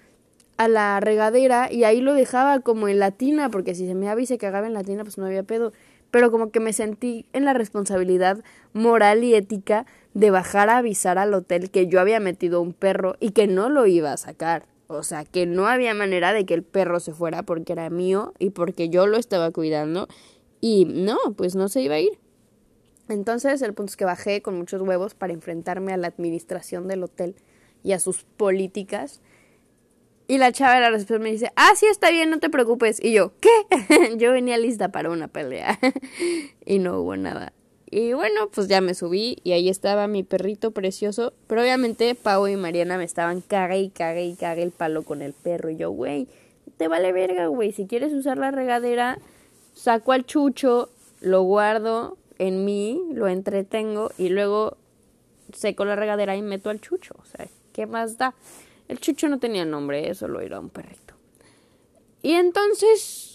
a 0.56 0.68
la 0.68 1.00
regadera 1.00 1.72
y 1.72 1.84
ahí 1.84 2.00
lo 2.00 2.12
dejaba 2.14 2.60
como 2.60 2.88
en 2.88 2.98
la 2.98 3.12
tina 3.12 3.48
porque 3.48 3.74
si 3.74 3.86
se 3.86 3.94
meaba 3.94 4.20
y 4.20 4.26
se 4.26 4.38
cagaba 4.38 4.66
en 4.66 4.74
la 4.74 4.84
tina 4.84 5.04
pues 5.04 5.16
no 5.16 5.24
había 5.24 5.42
pedo 5.42 5.72
pero 6.10 6.30
como 6.30 6.50
que 6.50 6.60
me 6.60 6.72
sentí 6.72 7.24
en 7.32 7.44
la 7.44 7.54
responsabilidad 7.54 8.42
moral 8.72 9.24
y 9.24 9.34
ética 9.34 9.86
de 10.14 10.30
bajar 10.30 10.68
a 10.70 10.78
avisar 10.78 11.18
al 11.18 11.34
hotel 11.34 11.70
que 11.70 11.86
yo 11.86 12.00
había 12.00 12.20
metido 12.20 12.60
un 12.60 12.72
perro 12.72 13.16
y 13.20 13.30
que 13.30 13.46
no 13.46 13.68
lo 13.68 13.86
iba 13.86 14.12
a 14.12 14.16
sacar. 14.16 14.66
O 14.88 15.04
sea, 15.04 15.24
que 15.24 15.46
no 15.46 15.68
había 15.68 15.94
manera 15.94 16.32
de 16.32 16.44
que 16.44 16.54
el 16.54 16.64
perro 16.64 16.98
se 16.98 17.12
fuera 17.12 17.44
porque 17.44 17.72
era 17.72 17.88
mío 17.90 18.34
y 18.38 18.50
porque 18.50 18.88
yo 18.88 19.06
lo 19.06 19.18
estaba 19.18 19.52
cuidando. 19.52 20.08
Y 20.60 20.84
no, 20.84 21.16
pues 21.36 21.54
no 21.54 21.68
se 21.68 21.80
iba 21.82 21.94
a 21.94 22.00
ir. 22.00 22.18
Entonces 23.08 23.62
el 23.62 23.72
punto 23.74 23.90
es 23.90 23.96
que 23.96 24.04
bajé 24.04 24.42
con 24.42 24.56
muchos 24.58 24.82
huevos 24.82 25.14
para 25.14 25.32
enfrentarme 25.32 25.92
a 25.92 25.96
la 25.96 26.08
administración 26.08 26.88
del 26.88 27.04
hotel 27.04 27.36
y 27.82 27.92
a 27.92 28.00
sus 28.00 28.24
políticas. 28.24 29.20
Y 30.26 30.38
la 30.38 30.52
chava 30.52 30.74
de 30.74 30.80
la 30.80 30.90
recepción 30.90 31.22
me 31.22 31.32
dice, 31.32 31.50
ah, 31.56 31.72
sí, 31.76 31.86
está 31.86 32.10
bien, 32.10 32.30
no 32.30 32.38
te 32.38 32.50
preocupes. 32.50 33.02
Y 33.02 33.12
yo, 33.12 33.32
¿qué? 33.40 33.50
yo 34.16 34.32
venía 34.32 34.58
lista 34.58 34.90
para 34.90 35.10
una 35.10 35.28
pelea. 35.28 35.78
y 36.64 36.78
no 36.78 37.00
hubo 37.00 37.16
nada. 37.16 37.52
Y 37.90 38.12
bueno, 38.12 38.48
pues 38.48 38.68
ya 38.68 38.80
me 38.80 38.94
subí 38.94 39.38
y 39.42 39.52
ahí 39.52 39.68
estaba 39.68 40.06
mi 40.06 40.22
perrito 40.22 40.70
precioso. 40.70 41.32
Pero 41.48 41.62
obviamente 41.62 42.14
Pau 42.14 42.46
y 42.46 42.56
Mariana 42.56 42.98
me 42.98 43.04
estaban 43.04 43.40
cague 43.40 43.80
y 43.80 43.90
cague 43.90 44.24
y 44.24 44.34
cague 44.34 44.62
el 44.62 44.70
palo 44.70 45.02
con 45.02 45.22
el 45.22 45.32
perro. 45.32 45.70
Y 45.70 45.76
yo, 45.76 45.90
güey, 45.90 46.28
te 46.76 46.86
vale 46.86 47.12
verga, 47.12 47.48
güey. 47.48 47.72
Si 47.72 47.86
quieres 47.86 48.12
usar 48.12 48.38
la 48.38 48.52
regadera, 48.52 49.18
saco 49.74 50.12
al 50.12 50.24
chucho, 50.24 50.88
lo 51.20 51.42
guardo 51.42 52.16
en 52.38 52.64
mí, 52.64 53.02
lo 53.12 53.28
entretengo 53.28 54.12
y 54.16 54.28
luego 54.28 54.76
seco 55.52 55.84
la 55.84 55.96
regadera 55.96 56.36
y 56.36 56.42
meto 56.42 56.70
al 56.70 56.80
chucho. 56.80 57.14
O 57.20 57.24
sea, 57.24 57.48
¿qué 57.72 57.86
más 57.86 58.18
da? 58.18 58.34
El 58.88 59.00
chucho 59.00 59.28
no 59.28 59.38
tenía 59.38 59.64
nombre, 59.64 60.08
eso 60.10 60.28
lo 60.28 60.40
era 60.40 60.60
un 60.60 60.70
perrito. 60.70 61.14
Y 62.22 62.32
entonces 62.32 63.29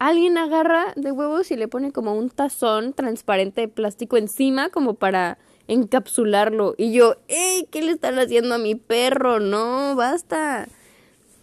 alguien 0.00 0.38
agarra 0.38 0.94
de 0.96 1.12
huevos 1.12 1.50
y 1.50 1.56
le 1.56 1.68
pone 1.68 1.92
como 1.92 2.14
un 2.14 2.30
tazón 2.30 2.94
transparente 2.94 3.60
de 3.60 3.68
plástico 3.68 4.16
encima 4.16 4.70
como 4.70 4.94
para 4.94 5.38
encapsularlo. 5.68 6.74
Y 6.78 6.92
yo, 6.92 7.16
¡ey! 7.28 7.68
¿Qué 7.70 7.82
le 7.82 7.92
están 7.92 8.18
haciendo 8.18 8.54
a 8.54 8.58
mi 8.58 8.74
perro? 8.74 9.40
No, 9.40 9.94
basta. 9.94 10.66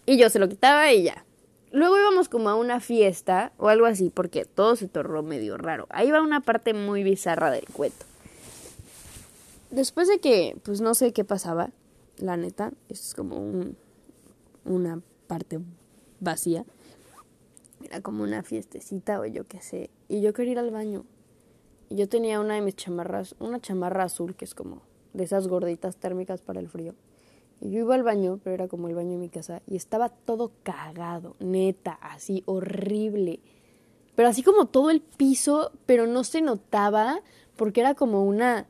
Y 0.06 0.18
yo 0.18 0.28
se 0.28 0.40
lo 0.40 0.48
quitaba 0.48 0.92
y 0.92 1.04
ya. 1.04 1.24
Luego 1.70 1.98
íbamos 1.98 2.28
como 2.28 2.48
a 2.48 2.56
una 2.56 2.80
fiesta 2.80 3.52
o 3.58 3.68
algo 3.68 3.86
así, 3.86 4.10
porque 4.10 4.44
todo 4.44 4.74
se 4.74 4.88
tornó 4.88 5.22
medio 5.22 5.56
raro. 5.56 5.86
Ahí 5.90 6.10
va 6.10 6.20
una 6.20 6.40
parte 6.40 6.74
muy 6.74 7.04
bizarra 7.04 7.52
del 7.52 7.66
cuento. 7.66 8.06
Después 9.70 10.08
de 10.08 10.18
que, 10.18 10.56
pues 10.64 10.80
no 10.80 10.94
sé 10.94 11.12
qué 11.12 11.24
pasaba, 11.24 11.70
la 12.16 12.36
neta, 12.36 12.72
es 12.88 13.14
como 13.14 13.36
un, 13.36 13.76
una 14.64 15.00
parte 15.28 15.60
vacía 16.18 16.64
era 17.88 18.02
como 18.02 18.22
una 18.22 18.42
fiestecita 18.42 19.20
o 19.20 19.26
yo 19.26 19.46
qué 19.46 19.60
sé. 19.60 19.90
Y 20.08 20.20
yo 20.20 20.32
quería 20.32 20.52
ir 20.52 20.58
al 20.58 20.70
baño. 20.70 21.04
Y 21.88 21.96
yo 21.96 22.08
tenía 22.08 22.40
una 22.40 22.54
de 22.54 22.60
mis 22.60 22.76
chamarras, 22.76 23.34
una 23.38 23.60
chamarra 23.60 24.04
azul 24.04 24.36
que 24.36 24.44
es 24.44 24.54
como 24.54 24.82
de 25.14 25.24
esas 25.24 25.48
gorditas 25.48 25.96
térmicas 25.96 26.42
para 26.42 26.60
el 26.60 26.68
frío. 26.68 26.94
Y 27.60 27.70
yo 27.70 27.80
iba 27.80 27.94
al 27.94 28.02
baño, 28.02 28.38
pero 28.44 28.54
era 28.54 28.68
como 28.68 28.88
el 28.88 28.94
baño 28.94 29.12
de 29.12 29.16
mi 29.16 29.30
casa, 29.30 29.62
y 29.66 29.74
estaba 29.74 30.10
todo 30.10 30.52
cagado, 30.62 31.34
neta, 31.40 31.92
así 31.94 32.44
horrible. 32.46 33.40
Pero 34.14 34.28
así 34.28 34.42
como 34.42 34.66
todo 34.66 34.90
el 34.90 35.00
piso, 35.00 35.72
pero 35.86 36.06
no 36.06 36.24
se 36.24 36.40
notaba 36.40 37.20
porque 37.56 37.80
era 37.80 37.94
como 37.94 38.24
una 38.24 38.66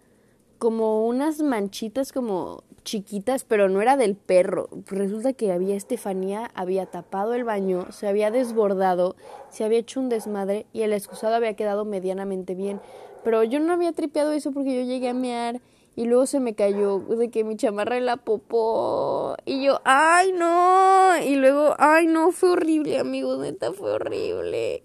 como 0.59 1.07
unas 1.07 1.41
manchitas 1.41 2.13
como 2.13 2.65
chiquitas, 2.89 3.45
pero 3.45 3.69
no 3.69 3.83
era 3.83 3.97
del 3.97 4.17
perro. 4.17 4.69
Resulta 4.87 5.35
que 5.35 5.53
había 5.53 5.77
Estefanía, 5.77 6.51
había 6.55 6.87
tapado 6.87 7.35
el 7.35 7.45
baño, 7.45 7.93
se 7.93 8.09
había 8.09 8.31
desbordado, 8.31 9.15
se 9.51 9.65
había 9.65 9.79
hecho 9.79 10.01
un 10.01 10.09
desmadre 10.09 10.67
y 10.73 10.83
el 10.83 10.95
excusado 10.95 11.35
había 11.35 11.55
quedado 11.55 11.85
medianamente 11.85 12.55
bien. 12.55 12.81
Pero 13.25 13.45
yo 13.45 13.61
no 13.61 13.75
había 13.75 13.93
tripeado 13.93 14.33
eso 14.33 14.53
porque 14.53 14.75
yo 14.75 14.87
llegué 14.87 15.11
a 15.11 15.15
mear 15.15 15.61
y 15.97 16.07
luego 16.07 16.25
se 16.25 16.41
me 16.41 16.55
cayó 16.55 17.01
de 17.01 17.29
que 17.29 17.45
mi 17.45 17.57
chamarra 17.57 18.01
la 18.01 18.17
popó 18.17 19.37
y 19.45 19.65
yo, 19.65 19.81
ay 19.85 20.33
no, 20.33 21.11
y 21.23 21.37
luego, 21.37 21.75
ay 21.79 22.07
no, 22.07 22.33
fue 22.33 22.51
horrible 22.51 22.99
amigos, 22.99 23.39
neta 23.41 23.73
fue 23.73 23.93
horrible. 23.93 24.83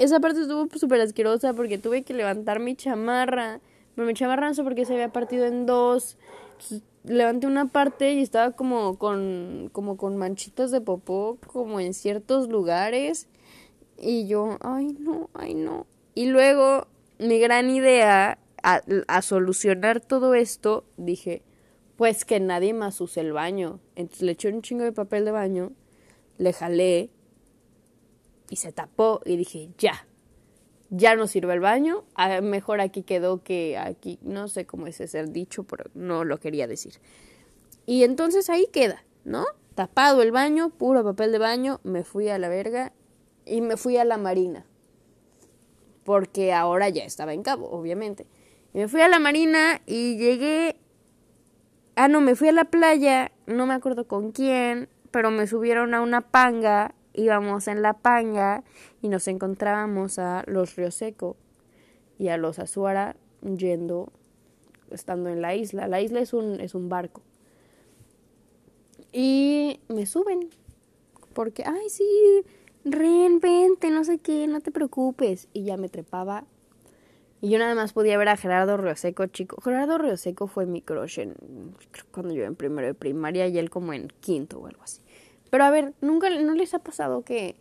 Esa 0.00 0.18
parte 0.18 0.40
estuvo 0.40 0.66
súper 0.76 1.00
asquerosa 1.00 1.54
porque 1.54 1.78
tuve 1.78 2.02
que 2.02 2.14
levantar 2.14 2.58
mi 2.58 2.74
chamarra, 2.74 3.60
pero 3.94 4.04
mi 4.04 4.14
chamarra 4.14 4.48
no 4.48 4.54
sé 4.54 4.64
por 4.64 4.74
qué 4.74 4.84
se 4.84 4.94
había 4.94 5.12
partido 5.12 5.44
en 5.44 5.66
dos 5.66 6.16
levanté 7.04 7.46
una 7.46 7.66
parte 7.66 8.14
y 8.14 8.22
estaba 8.22 8.52
como 8.52 8.98
con, 8.98 9.68
como 9.72 9.96
con 9.96 10.16
manchitas 10.16 10.70
de 10.70 10.80
popó, 10.80 11.38
como 11.46 11.80
en 11.80 11.94
ciertos 11.94 12.48
lugares. 12.48 13.28
Y 13.98 14.26
yo, 14.26 14.58
ay 14.60 14.96
no, 14.98 15.30
ay 15.34 15.54
no. 15.54 15.86
Y 16.14 16.26
luego, 16.26 16.86
mi 17.18 17.38
gran 17.38 17.70
idea 17.70 18.38
a, 18.62 18.80
a 19.06 19.22
solucionar 19.22 20.00
todo 20.00 20.34
esto, 20.34 20.84
dije, 20.96 21.42
pues 21.96 22.24
que 22.24 22.40
nadie 22.40 22.72
más 22.74 23.00
use 23.00 23.20
el 23.20 23.32
baño. 23.32 23.80
Entonces 23.94 24.22
le 24.22 24.32
eché 24.32 24.48
un 24.48 24.62
chingo 24.62 24.84
de 24.84 24.92
papel 24.92 25.24
de 25.24 25.30
baño, 25.30 25.72
le 26.38 26.52
jalé 26.52 27.10
y 28.50 28.56
se 28.56 28.72
tapó 28.72 29.20
y 29.24 29.36
dije, 29.36 29.70
ya, 29.78 30.06
ya 30.90 31.16
no 31.16 31.26
sirve 31.26 31.54
el 31.54 31.60
baño, 31.60 32.04
mejor 32.42 32.80
aquí 32.80 33.02
quedó 33.02 33.42
que 33.42 33.76
aquí, 33.78 34.18
no 34.22 34.48
sé 34.48 34.66
cómo 34.66 34.86
es 34.86 35.00
ese 35.00 35.24
dicho, 35.24 35.64
pero 35.64 35.90
no 35.94 36.24
lo 36.24 36.38
quería 36.38 36.66
decir. 36.66 37.00
Y 37.86 38.04
entonces 38.04 38.48
ahí 38.50 38.68
queda, 38.72 39.04
¿no? 39.24 39.44
Tapado 39.74 40.22
el 40.22 40.30
baño, 40.30 40.70
puro 40.70 41.02
papel 41.02 41.32
de 41.32 41.38
baño, 41.38 41.80
me 41.82 42.04
fui 42.04 42.28
a 42.28 42.38
la 42.38 42.48
verga 42.48 42.92
y 43.44 43.60
me 43.60 43.76
fui 43.76 43.96
a 43.96 44.04
la 44.04 44.18
marina. 44.18 44.64
Porque 46.04 46.52
ahora 46.52 46.88
ya 46.90 47.04
estaba 47.04 47.32
en 47.32 47.42
cabo, 47.42 47.70
obviamente. 47.70 48.26
Y 48.72 48.78
me 48.78 48.88
fui 48.88 49.00
a 49.00 49.08
la 49.08 49.18
marina 49.18 49.80
y 49.86 50.16
llegué... 50.16 50.76
Ah, 51.96 52.08
no, 52.08 52.20
me 52.20 52.34
fui 52.34 52.48
a 52.48 52.52
la 52.52 52.64
playa, 52.64 53.30
no 53.46 53.66
me 53.66 53.74
acuerdo 53.74 54.08
con 54.08 54.32
quién, 54.32 54.88
pero 55.12 55.30
me 55.30 55.46
subieron 55.46 55.94
a 55.94 56.00
una 56.00 56.22
panga 56.22 56.94
íbamos 57.14 57.68
en 57.68 57.82
la 57.82 57.94
panga 57.94 58.64
y 59.00 59.08
nos 59.08 59.28
encontrábamos 59.28 60.18
a 60.18 60.44
los 60.46 60.76
Río 60.76 60.90
Seco 60.90 61.36
y 62.18 62.28
a 62.28 62.36
los 62.36 62.58
Azuara 62.58 63.16
yendo, 63.42 64.12
estando 64.90 65.30
en 65.30 65.40
la 65.40 65.54
isla. 65.54 65.88
La 65.88 66.00
isla 66.00 66.20
es 66.20 66.32
un, 66.32 66.60
es 66.60 66.74
un 66.74 66.88
barco. 66.88 67.22
Y 69.12 69.80
me 69.88 70.06
suben, 70.06 70.50
porque, 71.34 71.62
ay, 71.64 71.88
sí, 71.88 72.44
Ren, 72.84 73.40
no 73.90 74.04
sé 74.04 74.18
qué, 74.18 74.46
no 74.46 74.60
te 74.60 74.70
preocupes. 74.70 75.48
Y 75.52 75.64
ya 75.64 75.76
me 75.76 75.88
trepaba. 75.88 76.44
Y 77.40 77.50
yo 77.50 77.58
nada 77.58 77.74
más 77.74 77.92
podía 77.92 78.16
ver 78.16 78.28
a 78.28 78.36
Gerardo 78.36 78.76
Rioseco, 78.76 79.26
chico. 79.26 79.60
Gerardo 79.60 79.98
Rioseco 79.98 80.46
fue 80.46 80.64
mi 80.64 80.80
crush 80.80 81.20
en, 81.20 81.34
cuando 82.10 82.32
yo 82.32 82.44
en 82.44 82.56
primero 82.56 82.86
de 82.86 82.94
primaria 82.94 83.46
y 83.48 83.58
él 83.58 83.68
como 83.68 83.92
en 83.92 84.08
quinto 84.20 84.60
o 84.60 84.66
algo 84.66 84.82
así. 84.82 85.02
Pero 85.54 85.66
a 85.66 85.70
ver, 85.70 85.94
¿nunca 86.00 86.28
no 86.30 86.52
les 86.54 86.74
ha 86.74 86.80
pasado 86.80 87.22
que 87.22 87.54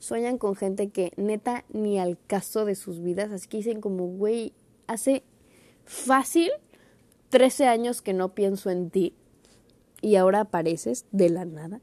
sueñan 0.00 0.36
con 0.36 0.56
gente 0.56 0.90
que 0.90 1.12
neta 1.16 1.64
ni 1.72 1.96
al 1.96 2.18
caso 2.26 2.64
de 2.64 2.74
sus 2.74 3.00
vidas? 3.00 3.30
Así 3.30 3.46
que 3.46 3.58
dicen 3.58 3.80
como, 3.80 4.08
güey, 4.08 4.52
hace 4.88 5.22
fácil 5.84 6.50
13 7.28 7.68
años 7.68 8.02
que 8.02 8.14
no 8.14 8.34
pienso 8.34 8.68
en 8.68 8.90
ti 8.90 9.14
y 10.02 10.16
ahora 10.16 10.40
apareces 10.40 11.06
de 11.12 11.30
la 11.30 11.44
nada. 11.44 11.80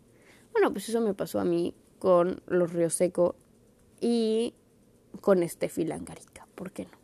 Bueno, 0.51 0.74
pues 0.74 0.89
eso 0.89 1.00
me 1.00 1.13
pasó 1.13 1.39
a 1.39 1.46
mí 1.46 1.74
con 1.98 2.43
los 2.46 2.74
Ríos 2.74 2.96
Seco 2.96 3.38
y 4.01 4.55
con 5.22 5.48
Steffi 5.48 5.86
Langarica. 5.86 6.46
¿Por 6.55 6.74
qué 6.74 6.88
no? 6.88 6.98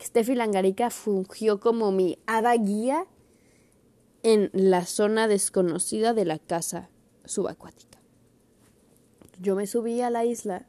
Steffi 0.00 0.36
Langarica 0.36 0.90
fungió 0.90 1.58
como 1.58 1.90
mi 1.90 2.16
hada 2.26 2.54
guía 2.54 3.06
en 4.22 4.50
la 4.52 4.86
zona 4.86 5.26
desconocida 5.26 6.14
de 6.14 6.26
la 6.26 6.38
casa 6.38 6.90
subacuática. 7.30 7.98
Yo 9.40 9.54
me 9.54 9.66
subí 9.66 10.00
a 10.00 10.10
la 10.10 10.24
isla, 10.24 10.66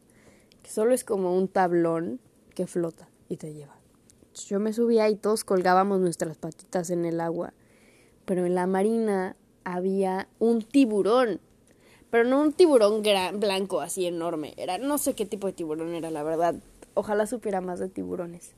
que 0.63 0.69
solo 0.69 0.93
es 0.93 1.03
como 1.03 1.35
un 1.35 1.47
tablón 1.47 2.19
que 2.55 2.67
flota 2.67 3.09
y 3.27 3.37
te 3.37 3.53
lleva. 3.53 3.75
Yo 4.45 4.59
me 4.59 4.71
subía 4.71 5.09
y 5.09 5.15
todos 5.15 5.43
colgábamos 5.43 5.99
nuestras 5.99 6.37
patitas 6.37 6.89
en 6.89 7.03
el 7.03 7.19
agua, 7.19 7.53
pero 8.25 8.45
en 8.45 8.55
la 8.55 8.67
marina 8.67 9.35
había 9.63 10.29
un 10.39 10.61
tiburón, 10.61 11.41
pero 12.09 12.23
no 12.23 12.41
un 12.41 12.53
tiburón 12.53 13.01
blanco 13.01 13.81
así 13.81 14.05
enorme, 14.05 14.53
era 14.55 14.77
no 14.77 14.97
sé 14.97 15.15
qué 15.15 15.25
tipo 15.25 15.47
de 15.47 15.53
tiburón 15.53 15.93
era, 15.95 16.11
la 16.11 16.23
verdad. 16.23 16.55
Ojalá 16.93 17.25
supiera 17.25 17.61
más 17.61 17.79
de 17.79 17.89
tiburones. 17.89 18.51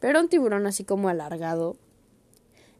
Pero 0.00 0.20
un 0.20 0.28
tiburón 0.28 0.66
así 0.66 0.84
como 0.84 1.08
alargado. 1.08 1.76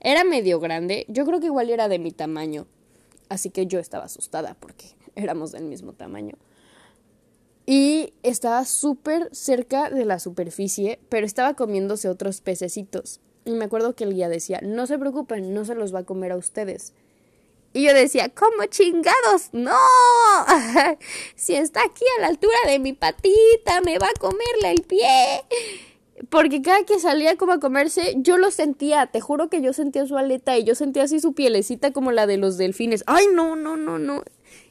Era 0.01 0.23
medio 0.23 0.61
grande, 0.61 1.05
yo 1.09 1.27
creo 1.27 1.41
que 1.41 1.47
igual 1.47 1.71
era 1.71 1.89
de 1.89 1.99
mi 1.99 2.13
tamaño, 2.13 2.67
Así 3.29 3.51
que 3.51 3.67
yo 3.67 3.79
estaba 3.79 4.05
asustada 4.05 4.55
porque 4.59 4.87
éramos 5.15 5.53
del 5.53 5.65
mismo 5.65 5.93
tamaño. 5.93 6.37
Y 7.67 8.15
estaba 8.23 8.65
súper 8.65 9.29
cerca 9.33 9.91
de 9.91 10.07
la 10.07 10.19
superficie, 10.19 10.99
pero 11.11 11.27
estaba 11.27 11.55
comiéndose 11.55 12.09
otros 12.09 12.41
pececitos. 12.41 13.21
Y 13.45 13.53
me 13.53 13.67
acuerdo 13.67 13.95
que 13.95 14.05
el 14.05 14.15
guía 14.15 14.31
decía, 14.31 14.61
no 14.63 14.87
se 14.87 14.99
preocupen, 14.99 15.53
no 15.53 15.67
se 15.67 15.75
los 15.75 15.95
va 15.95 16.01
a 16.01 16.05
comer 16.05 16.33
a 16.33 16.37
ustedes. 16.37 16.95
Y 17.75 17.85
yo 17.85 17.93
decía, 17.93 18.31
¿cómo 18.31 18.65
chingados? 18.67 19.51
No, 19.53 19.77
si 21.37 21.55
está 21.55 21.83
aquí 21.85 22.05
a 22.17 22.23
la 22.23 22.29
altura 22.29 22.57
de 22.67 22.79
mi 22.79 22.95
patita, 22.95 23.83
me 23.85 23.99
va 23.99 24.07
a 24.07 24.19
comerle 24.19 24.71
el 24.71 24.83
pie. 24.83 25.45
Porque 26.31 26.63
cada 26.63 26.85
que 26.85 26.99
salía 26.99 27.37
como 27.37 27.53
a 27.53 27.61
comerse, 27.61 28.17
yo 28.19 28.39
lo 28.39 28.51
sentía, 28.51 29.07
te 29.07 29.21
juro 29.21 29.49
que 29.49 29.63
yo 29.63 29.73
sentía 29.73 30.07
su 30.07 30.17
aleta 30.17 30.59
y 30.59 30.65
yo 30.65 30.75
sentía 30.75 31.05
así 31.05 31.21
su 31.21 31.33
pielecita 31.33 31.93
como 31.93 32.13
la 32.13 32.27
de 32.27 32.37
los 32.37 32.57
delfines. 32.57 33.05
Ay, 33.07 33.27
no, 33.33 33.57
no, 33.57 33.77
no, 33.77 33.99
no. 33.99 34.23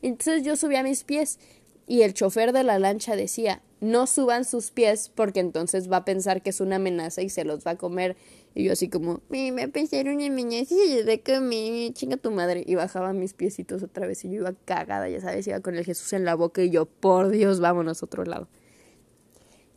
Entonces 0.01 0.43
yo 0.43 0.55
subía 0.55 0.83
mis 0.83 1.03
pies 1.03 1.39
y 1.87 2.01
el 2.01 2.13
chofer 2.13 2.51
de 2.51 2.63
la 2.63 2.79
lancha 2.79 3.15
decía, 3.15 3.61
no 3.79 4.07
suban 4.07 4.43
sus 4.43 4.71
pies 4.71 5.11
porque 5.13 5.39
entonces 5.39 5.91
va 5.91 5.97
a 5.97 6.05
pensar 6.05 6.41
que 6.41 6.49
es 6.49 6.59
una 6.59 6.77
amenaza 6.77 7.21
y 7.21 7.29
se 7.29 7.45
los 7.45 7.65
va 7.65 7.71
a 7.71 7.77
comer. 7.77 8.17
Y 8.53 8.63
yo 8.63 8.73
así 8.73 8.89
como, 8.89 9.21
me 9.29 9.51
va 9.51 9.63
a 9.63 9.67
pensar 9.67 10.07
una 10.07 10.25
y 10.25 11.03
de 11.03 11.21
comer, 11.21 11.93
chinga 11.93 12.17
tu 12.17 12.31
madre. 12.31 12.63
Y 12.65 12.75
bajaba 12.75 13.13
mis 13.13 13.33
piecitos 13.33 13.83
otra 13.83 14.07
vez 14.07 14.25
y 14.25 14.29
yo 14.29 14.35
iba 14.35 14.53
cagada, 14.65 15.07
ya 15.07 15.21
sabes, 15.21 15.47
iba 15.47 15.59
con 15.61 15.75
el 15.75 15.85
Jesús 15.85 16.11
en 16.13 16.25
la 16.25 16.35
boca 16.35 16.61
y 16.63 16.71
yo, 16.71 16.85
por 16.85 17.29
Dios, 17.29 17.59
vámonos 17.59 18.01
a 18.01 18.05
otro 18.05 18.25
lado. 18.25 18.47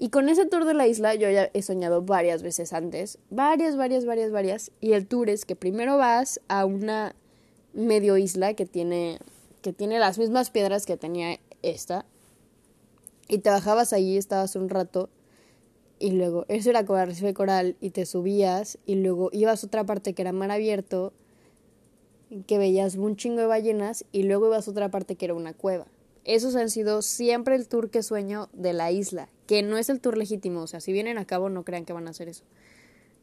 Y 0.03 0.09
con 0.09 0.31
ese 0.31 0.47
tour 0.47 0.65
de 0.65 0.73
la 0.73 0.87
isla 0.87 1.15
yo 1.15 1.29
ya 1.29 1.51
he 1.53 1.61
soñado 1.61 2.01
varias 2.01 2.43
veces 2.43 2.73
antes, 2.73 3.19
varias, 3.29 3.77
varias, 3.77 4.07
varias, 4.07 4.33
varias. 4.33 4.71
Y 4.81 4.95
el 4.95 5.07
tour 5.07 5.29
es 5.29 5.45
que 5.45 5.57
primero 5.57 5.99
vas 5.99 6.41
a 6.49 6.65
una 6.65 7.15
medio 7.75 8.17
isla 8.17 8.55
que 8.55 8.65
tiene, 8.65 9.19
que 9.61 9.75
tiene 9.75 9.99
las 9.99 10.19
mismas 10.19 10.49
piedras 10.51 10.87
que 10.87 10.97
tenía 10.97 11.39
esta. 11.61 12.07
Y 13.29 13.41
te 13.41 13.51
bajabas 13.51 13.93
allí, 13.93 14.17
estabas 14.17 14.57
un 14.57 14.71
rato. 14.71 15.11
Y 15.99 16.13
luego, 16.13 16.47
eso 16.49 16.71
era 16.71 16.87
como 16.87 16.99
arrecife 16.99 17.35
coral. 17.35 17.77
Y 17.83 17.91
te 17.91 18.07
subías. 18.07 18.79
Y 18.87 18.95
luego 18.95 19.29
ibas 19.35 19.63
a 19.63 19.67
otra 19.67 19.85
parte 19.85 20.15
que 20.15 20.23
era 20.23 20.33
mar 20.33 20.51
abierto. 20.51 21.13
Que 22.47 22.57
veías 22.57 22.95
un 22.95 23.17
chingo 23.17 23.43
de 23.43 23.47
ballenas. 23.49 24.07
Y 24.13 24.23
luego 24.23 24.47
ibas 24.47 24.67
a 24.67 24.71
otra 24.71 24.91
parte 24.91 25.17
que 25.17 25.27
era 25.27 25.35
una 25.35 25.53
cueva. 25.53 25.89
Esos 26.25 26.57
han 26.57 26.71
sido 26.71 27.03
siempre 27.03 27.55
el 27.55 27.69
tour 27.69 27.91
que 27.91 28.03
sueño 28.03 28.49
de 28.55 28.73
la 28.73 28.91
isla 28.93 29.29
que 29.51 29.65
no 29.65 29.79
es 29.79 29.89
el 29.91 30.01
tour 30.01 30.17
legítimo, 30.17 30.61
o 30.63 30.67
sea, 30.69 30.79
si 30.79 30.93
vienen 30.93 31.19
a 31.19 31.25
cabo 31.25 31.49
no 31.49 31.65
crean 31.65 31.85
que 31.85 31.93
van 31.93 32.07
a 32.07 32.11
hacer 32.11 32.29
eso. 32.29 32.45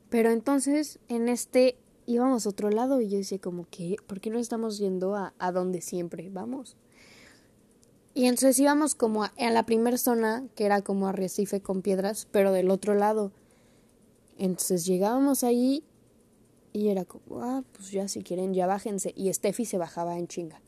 Pero 0.10 0.29
entonces 0.29 1.00
en 1.07 1.29
este 1.29 1.77
íbamos 2.05 2.46
a 2.46 2.50
otro 2.50 2.69
lado 2.69 3.00
y 3.00 3.07
yo 3.07 3.17
decía 3.17 3.39
como 3.39 3.65
que, 3.69 3.96
¿por 4.07 4.19
qué 4.19 4.29
no 4.29 4.38
estamos 4.38 4.77
yendo 4.77 5.15
a, 5.15 5.34
a 5.39 5.53
donde 5.53 5.79
siempre 5.79 6.29
vamos? 6.29 6.75
Y 8.13 8.25
entonces 8.25 8.60
íbamos 8.60 8.93
como 8.93 9.24
a, 9.24 9.31
la 9.38 9.65
primera 9.65 9.98
zona, 9.98 10.46
que 10.53 10.65
era 10.65 10.81
como 10.81 11.07
arrecife 11.07 11.62
con 11.62 11.81
piedras, 11.81 12.27
pero 12.29 12.51
del 12.51 12.72
otro 12.72 12.93
lado. 12.93 13.31
Entonces 14.38 14.86
llegábamos 14.86 15.46
ahí 15.46 15.81
y 16.74 16.89
era 16.89 17.05
como, 17.05 17.41
ah, 17.41 17.63
pues 17.72 17.91
ya 17.91 18.10
si 18.10 18.22
quieren, 18.22 18.53
ya 18.53 18.67
bájense. 18.67 19.13
Y 19.15 19.34
Steffi 19.34 19.63
se 19.63 19.77
bajaba 19.77 20.17
en 20.17 20.27
chinga. 20.27 20.60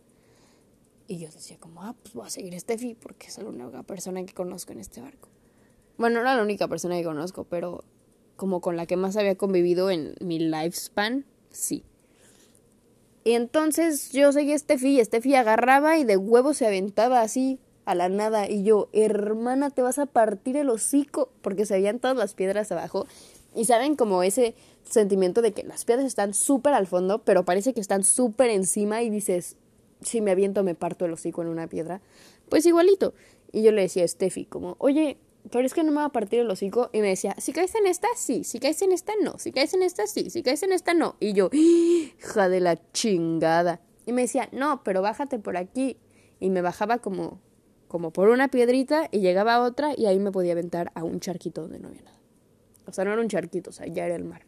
Y 1.05 1.17
yo 1.17 1.29
decía 1.29 1.57
como, 1.59 1.83
ah, 1.83 1.97
pues 2.01 2.13
voy 2.13 2.27
a 2.27 2.29
seguir 2.29 2.55
a 2.55 2.59
Steffi 2.61 2.93
porque 2.93 3.27
es 3.27 3.37
la 3.39 3.49
única 3.49 3.83
persona 3.83 4.23
que 4.23 4.33
conozco 4.33 4.71
en 4.71 4.79
este 4.79 5.01
barco. 5.01 5.27
Bueno, 5.99 6.15
no 6.15 6.21
era 6.21 6.37
la 6.37 6.43
única 6.43 6.69
persona 6.69 6.95
que 6.95 7.03
conozco, 7.03 7.43
pero 7.43 7.83
como 8.37 8.61
con 8.61 8.77
la 8.77 8.85
que 8.85 8.95
más 8.95 9.17
había 9.17 9.35
convivido 9.35 9.91
en 9.91 10.15
mi 10.21 10.39
lifespan, 10.39 11.25
sí. 11.51 11.83
Y 13.25 13.33
entonces 13.33 14.13
yo 14.13 14.31
seguí 14.31 14.53
a 14.53 14.57
Steffi 14.57 14.97
y 14.97 15.03
Steffi 15.03 15.35
agarraba 15.35 15.97
y 15.97 16.05
de 16.05 16.15
huevo 16.15 16.53
se 16.53 16.65
aventaba 16.65 17.19
así 17.19 17.59
a 17.83 17.95
la 17.95 18.07
nada. 18.07 18.49
Y 18.49 18.63
yo, 18.63 18.87
hermana, 18.93 19.71
te 19.71 19.81
vas 19.81 19.99
a 19.99 20.05
partir 20.05 20.55
el 20.55 20.69
hocico 20.69 21.33
porque 21.41 21.65
se 21.65 21.73
veían 21.73 21.99
todas 21.99 22.15
las 22.15 22.33
piedras 22.33 22.71
abajo. 22.71 23.05
Y 23.53 23.65
saben 23.65 23.97
como 23.97 24.23
ese 24.23 24.55
sentimiento 24.83 25.41
de 25.41 25.51
que 25.51 25.63
las 25.63 25.83
piedras 25.83 26.05
están 26.05 26.33
súper 26.33 26.73
al 26.75 26.87
fondo, 26.87 27.25
pero 27.25 27.43
parece 27.43 27.73
que 27.73 27.81
están 27.81 28.05
súper 28.05 28.51
encima 28.51 29.01
y 29.03 29.09
dices, 29.09 29.57
si 30.01 30.21
me 30.21 30.31
aviento 30.31 30.63
me 30.63 30.75
parto 30.75 31.03
el 31.03 31.11
hocico 31.11 31.41
en 31.41 31.49
una 31.49 31.67
piedra. 31.67 31.99
Pues 32.47 32.65
igualito. 32.65 33.13
Y 33.51 33.63
yo 33.63 33.73
le 33.73 33.81
decía 33.81 34.05
a 34.05 34.07
Steffi 34.07 34.45
como, 34.45 34.77
oye, 34.79 35.17
pero 35.51 35.65
es 35.65 35.73
que 35.73 35.83
no 35.83 35.91
me 35.91 35.97
va 35.97 36.05
a 36.05 36.11
partir 36.11 36.39
el 36.39 36.49
hocico. 36.49 36.89
Y 36.93 37.01
me 37.01 37.07
decía, 37.07 37.35
si 37.37 37.53
caes 37.53 37.73
en 37.75 37.87
esta, 37.87 38.07
sí. 38.15 38.43
Si 38.43 38.59
caes 38.59 38.81
en 38.81 38.91
esta, 38.91 39.13
no. 39.21 39.37
Si 39.37 39.51
caes 39.51 39.73
en 39.73 39.83
esta, 39.83 40.05
sí. 40.07 40.29
Si 40.29 40.43
caes 40.43 40.63
en 40.63 40.71
esta, 40.71 40.93
no. 40.93 41.15
Y 41.19 41.33
yo, 41.33 41.49
hija 41.51 42.49
de 42.49 42.59
la 42.59 42.79
chingada. 42.91 43.81
Y 44.05 44.13
me 44.13 44.23
decía, 44.23 44.49
no, 44.51 44.83
pero 44.83 45.01
bájate 45.01 45.39
por 45.39 45.57
aquí. 45.57 45.97
Y 46.39 46.49
me 46.49 46.61
bajaba 46.61 46.99
como, 46.99 47.39
como 47.87 48.11
por 48.11 48.29
una 48.29 48.49
piedrita 48.49 49.07
y 49.11 49.19
llegaba 49.19 49.55
a 49.55 49.61
otra 49.61 49.93
y 49.97 50.05
ahí 50.05 50.19
me 50.19 50.31
podía 50.31 50.53
aventar 50.53 50.91
a 50.95 51.03
un 51.03 51.19
charquito 51.19 51.61
donde 51.61 51.79
no 51.79 51.89
había 51.89 52.03
nada. 52.03 52.19
O 52.85 52.93
sea, 52.93 53.05
no 53.05 53.13
era 53.13 53.21
un 53.21 53.27
charquito, 53.27 53.71
o 53.71 53.73
sea, 53.73 53.87
ya 53.87 54.05
era 54.05 54.15
el 54.15 54.23
mar. 54.23 54.45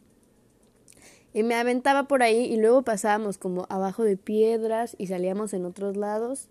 Y 1.34 1.42
me 1.42 1.54
aventaba 1.54 2.08
por 2.08 2.22
ahí 2.22 2.44
y 2.44 2.56
luego 2.56 2.82
pasábamos 2.82 3.38
como 3.38 3.66
abajo 3.68 4.04
de 4.04 4.16
piedras 4.16 4.94
y 4.98 5.06
salíamos 5.06 5.54
en 5.54 5.64
otros 5.64 5.96
lados. 5.96 6.48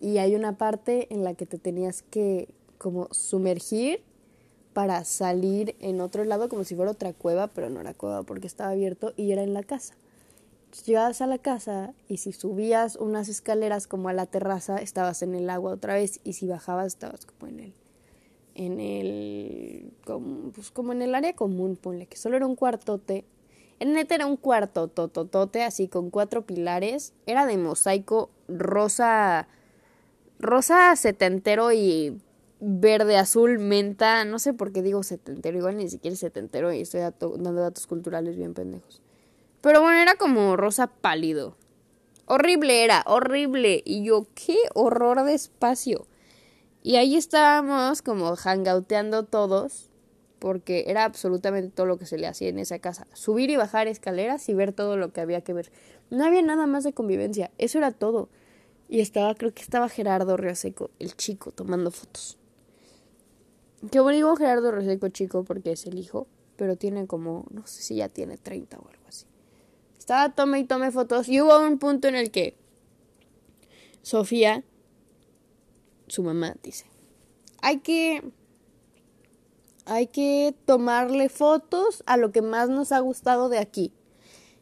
Y 0.00 0.18
hay 0.18 0.34
una 0.34 0.56
parte 0.56 1.12
en 1.12 1.24
la 1.24 1.34
que 1.34 1.44
te 1.44 1.58
tenías 1.58 2.02
que, 2.02 2.54
como 2.78 3.08
sumergir 3.12 4.02
para 4.72 5.04
salir 5.04 5.74
en 5.80 6.00
otro 6.00 6.24
lado 6.24 6.48
como 6.48 6.64
si 6.64 6.76
fuera 6.76 6.92
otra 6.92 7.12
cueva, 7.12 7.48
pero 7.48 7.68
no 7.68 7.80
era 7.80 7.94
cueva 7.94 8.22
porque 8.22 8.46
estaba 8.46 8.70
abierto 8.70 9.12
y 9.16 9.32
era 9.32 9.42
en 9.42 9.52
la 9.52 9.64
casa. 9.64 9.94
llegabas 10.86 11.20
a 11.20 11.26
la 11.26 11.38
casa 11.38 11.94
y 12.08 12.18
si 12.18 12.32
subías 12.32 12.96
unas 12.96 13.28
escaleras 13.28 13.86
como 13.86 14.08
a 14.08 14.12
la 14.12 14.26
terraza, 14.26 14.78
estabas 14.78 15.22
en 15.22 15.34
el 15.34 15.50
agua 15.50 15.72
otra 15.72 15.94
vez 15.94 16.20
y 16.24 16.34
si 16.34 16.46
bajabas 16.46 16.86
estabas 16.86 17.26
como 17.26 17.48
en 17.50 17.60
el 17.60 17.74
en 18.54 18.80
el 18.80 19.92
como, 20.04 20.50
pues 20.50 20.70
como 20.70 20.92
en 20.92 21.02
el 21.02 21.14
área 21.14 21.34
común, 21.34 21.76
ponle 21.76 22.06
que 22.06 22.16
solo 22.16 22.36
era 22.36 22.46
un 22.46 22.56
cuartote. 22.56 23.24
En 23.80 23.92
neta 23.92 24.16
era 24.16 24.26
un 24.26 24.36
cuarto 24.36 24.88
tototote 24.88 25.62
así 25.62 25.86
con 25.88 26.10
cuatro 26.10 26.42
pilares, 26.42 27.12
era 27.26 27.46
de 27.46 27.56
mosaico 27.56 28.30
rosa 28.48 29.48
rosa 30.40 30.94
setentero 30.96 31.72
y 31.72 32.20
verde, 32.60 33.16
azul, 33.16 33.58
menta, 33.58 34.24
no 34.24 34.38
sé 34.38 34.52
por 34.52 34.72
qué 34.72 34.82
digo 34.82 35.02
setentero, 35.02 35.58
igual 35.58 35.76
ni 35.76 35.88
siquiera 35.88 36.16
setentero 36.16 36.72
y 36.72 36.80
estoy 36.80 37.00
dando 37.00 37.52
datos 37.52 37.86
culturales 37.86 38.36
bien 38.36 38.54
pendejos. 38.54 39.00
Pero 39.60 39.80
bueno, 39.80 40.00
era 40.00 40.14
como 40.16 40.56
rosa 40.56 40.86
pálido. 40.86 41.56
Horrible 42.26 42.84
era, 42.84 43.02
horrible. 43.06 43.82
Y 43.84 44.04
yo, 44.04 44.26
qué 44.34 44.56
horror 44.74 45.24
de 45.24 45.34
espacio. 45.34 46.06
Y 46.82 46.96
ahí 46.96 47.16
estábamos 47.16 48.02
como 48.02 48.36
hangouteando 48.36 49.24
todos, 49.24 49.90
porque 50.38 50.84
era 50.86 51.04
absolutamente 51.04 51.70
todo 51.74 51.86
lo 51.86 51.98
que 51.98 52.06
se 52.06 52.18
le 52.18 52.26
hacía 52.26 52.48
en 52.48 52.58
esa 52.58 52.78
casa. 52.78 53.06
Subir 53.14 53.50
y 53.50 53.56
bajar 53.56 53.88
escaleras 53.88 54.48
y 54.48 54.54
ver 54.54 54.72
todo 54.72 54.96
lo 54.96 55.12
que 55.12 55.20
había 55.20 55.40
que 55.40 55.52
ver. 55.52 55.72
No 56.10 56.24
había 56.24 56.42
nada 56.42 56.66
más 56.66 56.84
de 56.84 56.92
convivencia, 56.92 57.50
eso 57.58 57.78
era 57.78 57.90
todo. 57.90 58.28
Y 58.88 59.00
estaba, 59.00 59.34
creo 59.34 59.52
que 59.52 59.62
estaba 59.62 59.88
Gerardo 59.88 60.36
Rioseco, 60.36 60.90
el 60.98 61.14
chico, 61.16 61.50
tomando 61.50 61.90
fotos. 61.90 62.37
Que 63.90 64.00
bueno, 64.00 64.16
digo 64.16 64.36
Gerardo 64.36 64.72
Reseco 64.72 65.08
chico 65.08 65.44
porque 65.44 65.72
es 65.72 65.86
el 65.86 65.98
hijo, 65.98 66.26
pero 66.56 66.76
tiene 66.76 67.06
como, 67.06 67.46
no 67.50 67.66
sé 67.66 67.82
si 67.82 67.96
ya 67.96 68.08
tiene 68.08 68.36
30 68.36 68.76
o 68.78 68.88
algo 68.88 69.04
así. 69.06 69.26
Estaba 69.96 70.34
tome 70.34 70.58
y 70.58 70.64
tome 70.64 70.90
fotos 70.90 71.28
y 71.28 71.40
hubo 71.40 71.58
un 71.60 71.78
punto 71.78 72.08
en 72.08 72.16
el 72.16 72.30
que 72.30 72.56
Sofía, 74.02 74.64
su 76.08 76.22
mamá, 76.22 76.56
dice, 76.62 76.86
hay 77.60 77.80
que, 77.80 78.22
hay 79.84 80.06
que 80.08 80.54
tomarle 80.64 81.28
fotos 81.28 82.02
a 82.06 82.16
lo 82.16 82.32
que 82.32 82.42
más 82.42 82.70
nos 82.70 82.90
ha 82.90 83.00
gustado 83.00 83.48
de 83.48 83.58
aquí. 83.58 83.92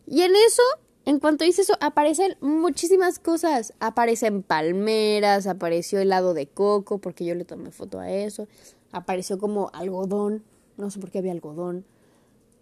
Y 0.06 0.22
en 0.22 0.34
eso 0.36 0.62
en 1.06 1.20
cuanto 1.20 1.44
dice 1.44 1.62
eso, 1.62 1.74
aparecen 1.80 2.36
muchísimas 2.40 3.20
cosas. 3.20 3.74
Aparecen 3.78 4.42
palmeras, 4.42 5.46
apareció 5.46 6.00
helado 6.00 6.34
de 6.34 6.48
coco, 6.48 6.98
porque 6.98 7.24
yo 7.24 7.36
le 7.36 7.44
tomé 7.44 7.70
foto 7.70 8.00
a 8.00 8.10
eso 8.10 8.48
apareció 8.96 9.38
como 9.38 9.70
algodón, 9.74 10.42
no 10.78 10.90
sé 10.90 10.98
por 10.98 11.10
qué 11.10 11.18
había 11.18 11.32
algodón. 11.32 11.84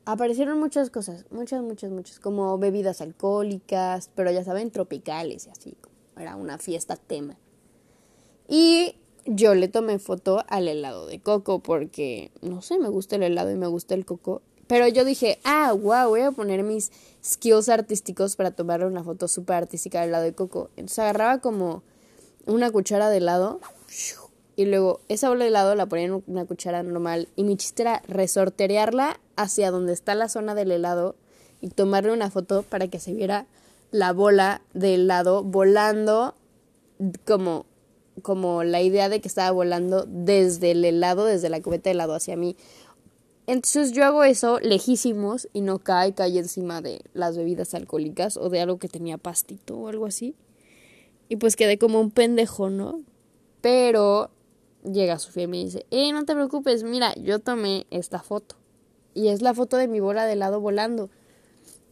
Aparecieron 0.04 0.58
muchas 0.58 0.90
cosas, 0.90 1.26
muchas, 1.30 1.62
muchas, 1.62 1.92
muchas, 1.92 2.18
como 2.18 2.58
bebidas 2.58 3.00
alcohólicas, 3.00 4.10
pero 4.14 4.30
ya 4.32 4.42
saben, 4.44 4.70
tropicales 4.70 5.46
y 5.46 5.50
así. 5.50 5.76
Era 6.18 6.34
una 6.36 6.58
fiesta 6.58 6.96
tema. 6.96 7.38
Y 8.48 8.96
yo 9.24 9.54
le 9.54 9.68
tomé 9.68 9.98
foto 10.00 10.44
al 10.48 10.66
helado 10.66 11.06
de 11.06 11.20
coco 11.20 11.60
porque, 11.60 12.32
no 12.42 12.62
sé, 12.62 12.78
me 12.78 12.88
gusta 12.88 13.16
el 13.16 13.22
helado 13.22 13.52
y 13.52 13.56
me 13.56 13.68
gusta 13.68 13.94
el 13.94 14.04
coco. 14.04 14.42
Pero 14.66 14.88
yo 14.88 15.04
dije, 15.04 15.38
ah, 15.44 15.72
wow, 15.72 16.08
voy 16.08 16.22
a 16.22 16.32
poner 16.32 16.64
mis 16.64 16.90
skills 17.24 17.68
artísticos 17.68 18.34
para 18.34 18.50
tomar 18.50 18.84
una 18.84 19.04
foto 19.04 19.28
súper 19.28 19.56
artística 19.56 20.00
del 20.00 20.08
helado 20.10 20.24
de 20.24 20.34
coco. 20.34 20.70
Entonces 20.76 20.98
agarraba 20.98 21.38
como 21.38 21.84
una 22.46 22.72
cuchara 22.72 23.08
de 23.08 23.18
helado 23.18 23.60
y 24.56 24.66
luego 24.66 25.00
esa 25.08 25.28
bola 25.28 25.44
de 25.44 25.48
helado 25.48 25.74
la 25.74 25.86
ponía 25.86 26.06
en 26.06 26.22
una 26.26 26.44
cuchara 26.44 26.82
normal 26.82 27.28
y 27.36 27.44
mi 27.44 27.56
chiste 27.56 27.82
era 27.82 28.02
resorterearla 28.06 29.20
hacia 29.36 29.70
donde 29.70 29.92
está 29.92 30.14
la 30.14 30.28
zona 30.28 30.54
del 30.54 30.70
helado 30.70 31.16
y 31.60 31.68
tomarle 31.68 32.12
una 32.12 32.30
foto 32.30 32.62
para 32.62 32.88
que 32.88 33.00
se 33.00 33.14
viera 33.14 33.46
la 33.90 34.12
bola 34.12 34.62
de 34.72 34.94
helado 34.94 35.42
volando 35.42 36.34
como 37.26 37.66
como 38.22 38.62
la 38.62 38.80
idea 38.80 39.08
de 39.08 39.20
que 39.20 39.28
estaba 39.28 39.50
volando 39.50 40.06
desde 40.08 40.70
el 40.70 40.84
helado, 40.84 41.24
desde 41.24 41.48
la 41.48 41.60
cubeta 41.60 41.90
de 41.90 41.94
helado 41.94 42.14
hacia 42.14 42.36
mí. 42.36 42.56
Entonces 43.46 43.92
yo 43.92 44.04
hago 44.04 44.24
eso 44.24 44.60
lejísimos 44.60 45.48
y 45.52 45.60
no 45.60 45.78
cae, 45.80 46.14
cae 46.14 46.38
encima 46.38 46.80
de 46.80 47.02
las 47.12 47.36
bebidas 47.36 47.74
alcohólicas 47.74 48.36
o 48.36 48.48
de 48.48 48.60
algo 48.60 48.78
que 48.78 48.88
tenía 48.88 49.18
pastito 49.18 49.76
o 49.76 49.88
algo 49.88 50.06
así. 50.06 50.34
Y 51.28 51.36
pues 51.36 51.56
quedé 51.56 51.76
como 51.78 52.00
un 52.00 52.10
pendejo, 52.10 52.70
¿no? 52.70 53.02
Pero 53.60 54.30
llega 54.84 55.18
Sofía 55.18 55.44
y 55.44 55.48
me 55.48 55.58
dice, 55.58 55.86
eh, 55.90 56.12
no 56.12 56.24
te 56.24 56.34
preocupes, 56.34 56.82
mira, 56.84 57.14
yo 57.14 57.38
tomé 57.38 57.86
esta 57.90 58.20
foto. 58.20 58.56
y 59.14 59.28
es 59.28 59.42
la 59.42 59.54
foto 59.54 59.76
de 59.76 59.86
mi 59.86 60.00
bola 60.00 60.26
de 60.26 60.32
helado 60.32 60.60
volando. 60.60 61.08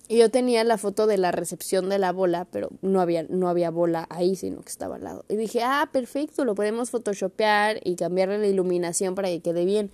Y 0.09 0.19
yo 0.19 0.31
tenía 0.31 0.65
la 0.65 0.77
foto 0.77 1.07
de 1.07 1.17
la 1.17 1.31
recepción 1.31 1.89
de 1.89 1.99
la 1.99 2.13
bola, 2.13 2.47
pero 2.51 2.71
no 2.83 3.01
había, 3.01 3.23
no 3.23 3.49
había 3.49 3.71
bola 3.71 4.07
ahí, 4.11 4.37
sino 4.37 4.61
que 4.61 4.69
estaba 4.69 4.97
al 4.97 5.05
lado. 5.05 5.25
Y 5.29 5.37
dije, 5.37 5.63
ah, 5.63 5.89
perfecto, 5.93 6.45
lo 6.45 6.55
podemos 6.55 6.91
photoshopear 6.91 7.81
y 7.85 7.95
cambiarle 7.95 8.39
la 8.39 8.49
iluminación 8.49 9.15
para 9.15 9.29
que 9.29 9.41
quede 9.41 9.65
bien. 9.65 9.91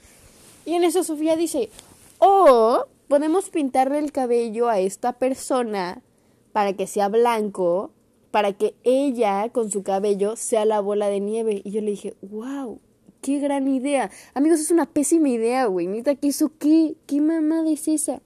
Y 0.64 0.74
en 0.74 0.84
eso 0.84 1.04
Sofía 1.04 1.36
dice, 1.36 1.70
o 2.18 2.86
podemos 3.06 3.50
pintarle 3.50 3.98
el 3.98 4.10
cabello 4.10 4.68
a 4.68 4.80
esta 4.80 5.12
persona 5.12 6.02
para 6.52 6.72
que 6.72 6.86
sea 6.86 7.08
blanco, 7.08 7.92
para 8.30 8.52
que 8.54 8.74
ella 8.82 9.50
con 9.50 9.70
su 9.70 9.82
cabello 9.82 10.36
sea 10.36 10.64
la 10.64 10.80
bola 10.80 11.08
de 11.08 11.20
nieve. 11.20 11.62
Y 11.64 11.70
yo 11.70 11.80
le 11.80 11.90
dije, 11.92 12.14
wow, 12.22 12.80
qué 13.20 13.38
gran 13.38 13.68
idea. 13.68 14.10
Amigos, 14.34 14.60
es 14.60 14.70
una 14.70 14.86
pésima 14.86 15.28
idea, 15.28 15.66
güey. 15.66 15.86
Nita, 15.86 16.14
¿qué 16.14 16.28
hizo 16.28 16.52
qué? 16.58 16.94
¿Qué 17.06 17.20
mamá 17.20 17.64
es 17.68 17.88
esa? 17.88 18.20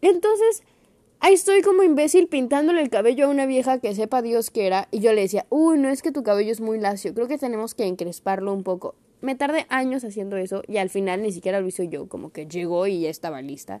Entonces, 0.00 0.62
Ahí 1.24 1.32
estoy 1.32 1.62
como 1.62 1.82
imbécil 1.82 2.28
pintándole 2.28 2.82
el 2.82 2.90
cabello 2.90 3.24
a 3.24 3.30
una 3.30 3.46
vieja 3.46 3.78
que 3.78 3.94
sepa 3.94 4.20
Dios 4.20 4.50
que 4.50 4.66
era. 4.66 4.88
Y 4.90 4.98
yo 4.98 5.14
le 5.14 5.22
decía, 5.22 5.46
uy, 5.48 5.78
no 5.78 5.88
es 5.88 6.02
que 6.02 6.12
tu 6.12 6.22
cabello 6.22 6.52
es 6.52 6.60
muy 6.60 6.78
lacio, 6.78 7.14
creo 7.14 7.28
que 7.28 7.38
tenemos 7.38 7.74
que 7.74 7.86
encresparlo 7.86 8.52
un 8.52 8.62
poco. 8.62 8.94
Me 9.22 9.34
tardé 9.34 9.64
años 9.70 10.04
haciendo 10.04 10.36
eso 10.36 10.62
y 10.68 10.76
al 10.76 10.90
final 10.90 11.22
ni 11.22 11.32
siquiera 11.32 11.60
lo 11.60 11.66
hice 11.66 11.88
yo, 11.88 12.10
como 12.10 12.30
que 12.30 12.46
llegó 12.46 12.86
y 12.86 13.00
ya 13.00 13.08
estaba 13.08 13.40
lista. 13.40 13.80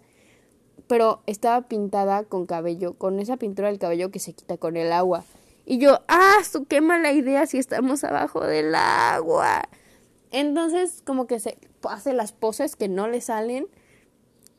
Pero 0.86 1.22
estaba 1.26 1.68
pintada 1.68 2.24
con 2.24 2.46
cabello, 2.46 2.94
con 2.94 3.20
esa 3.20 3.36
pintura 3.36 3.68
del 3.68 3.78
cabello 3.78 4.10
que 4.10 4.20
se 4.20 4.32
quita 4.32 4.56
con 4.56 4.78
el 4.78 4.90
agua. 4.90 5.22
Y 5.66 5.76
yo, 5.76 6.00
ah, 6.08 6.38
qué 6.66 6.80
mala 6.80 7.12
idea 7.12 7.44
si 7.44 7.58
estamos 7.58 8.04
abajo 8.04 8.40
del 8.40 8.74
agua. 8.74 9.68
Entonces, 10.34 11.02
como 11.04 11.26
que 11.26 11.40
se 11.40 11.58
hace 11.88 12.12
las 12.12 12.32
poses 12.32 12.76
que 12.76 12.88
no 12.88 13.08
le 13.08 13.20
salen. 13.20 13.68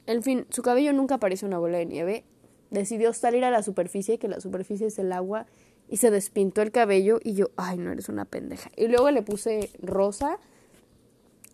En 0.08 0.24
fin, 0.24 0.48
su 0.50 0.62
cabello 0.62 0.94
nunca 0.94 1.20
parece 1.20 1.46
una 1.46 1.60
bola 1.60 1.78
de 1.78 1.86
nieve 1.86 2.26
decidió 2.70 3.14
salir 3.14 3.44
a 3.44 3.52
la 3.52 3.64
superficie, 3.64 4.20
que 4.20 4.28
la 4.28 4.40
superficie 4.40 4.88
es 4.88 5.00
el 5.00 5.12
agua, 5.12 5.46
y 5.88 5.98
se 5.98 6.12
despintó 6.12 6.62
el 6.62 6.72
cabello 6.72 7.20
y 7.24 7.34
yo, 7.34 7.52
ay, 7.58 7.78
no 7.78 7.92
eres 7.92 8.10
una 8.10 8.26
pendeja. 8.26 8.72
Y 8.76 8.88
luego 8.88 9.12
le 9.12 9.22
puse 9.22 9.72
rosa. 9.82 10.40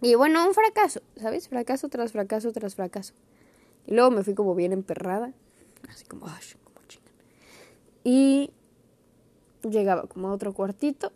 Y 0.01 0.15
bueno, 0.15 0.45
un 0.47 0.53
fracaso, 0.53 1.01
¿sabes? 1.17 1.49
Fracaso 1.49 1.89
tras 1.89 2.11
fracaso 2.11 2.51
tras 2.51 2.75
fracaso. 2.75 3.13
Y 3.85 3.93
luego 3.93 4.09
me 4.11 4.23
fui 4.23 4.33
como 4.33 4.55
bien 4.55 4.71
emperrada, 4.71 5.33
así 5.89 6.05
como, 6.05 6.27
ay, 6.27 6.43
como 6.63 6.77
chingan. 6.87 7.13
Y 8.03 8.51
llegaba 9.69 10.07
como 10.07 10.29
a 10.29 10.33
otro 10.33 10.53
cuartito. 10.53 11.11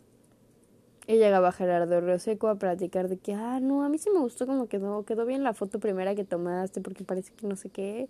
Y 1.06 1.18
llegaba 1.18 1.52
Gerardo 1.52 2.00
Río 2.00 2.18
Seco 2.18 2.48
a 2.48 2.56
platicar 2.56 3.08
de 3.08 3.18
que, 3.18 3.32
ah, 3.32 3.60
no, 3.60 3.84
a 3.84 3.88
mí 3.88 3.98
sí 3.98 4.10
me 4.10 4.18
gustó 4.18 4.46
como 4.46 4.66
quedó, 4.66 5.04
quedó 5.04 5.24
bien 5.24 5.44
la 5.44 5.54
foto 5.54 5.78
primera 5.78 6.14
que 6.14 6.24
tomaste 6.24 6.80
porque 6.80 7.04
parece 7.04 7.32
que 7.34 7.46
no 7.46 7.54
sé 7.56 7.70
qué. 7.70 8.08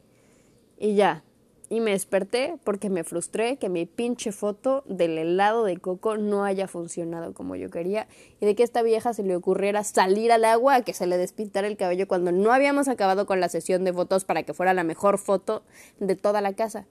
Y 0.78 0.94
ya, 0.94 1.22
y 1.68 1.80
me 1.80 1.90
desperté 1.90 2.58
porque 2.62 2.90
me 2.90 3.02
frustré 3.02 3.56
que 3.56 3.68
mi 3.68 3.86
pinche 3.86 4.30
foto 4.30 4.84
del 4.86 5.18
helado 5.18 5.64
de 5.64 5.76
coco 5.78 6.16
no 6.16 6.44
haya 6.44 6.68
funcionado 6.68 7.34
como 7.34 7.56
yo 7.56 7.70
quería 7.70 8.06
y 8.40 8.46
de 8.46 8.54
que 8.54 8.62
esta 8.62 8.82
vieja 8.82 9.12
se 9.12 9.24
le 9.24 9.34
ocurriera 9.34 9.82
salir 9.82 10.30
al 10.30 10.44
agua 10.44 10.76
a 10.76 10.82
que 10.82 10.92
se 10.92 11.06
le 11.06 11.18
despintara 11.18 11.66
el 11.66 11.76
cabello 11.76 12.06
cuando 12.06 12.30
no 12.30 12.52
habíamos 12.52 12.86
acabado 12.88 13.26
con 13.26 13.40
la 13.40 13.48
sesión 13.48 13.84
de 13.84 13.92
fotos 13.92 14.24
para 14.24 14.44
que 14.44 14.54
fuera 14.54 14.74
la 14.74 14.84
mejor 14.84 15.18
foto 15.18 15.64
de 15.98 16.14
toda 16.14 16.40
la 16.40 16.52
casa. 16.52 16.86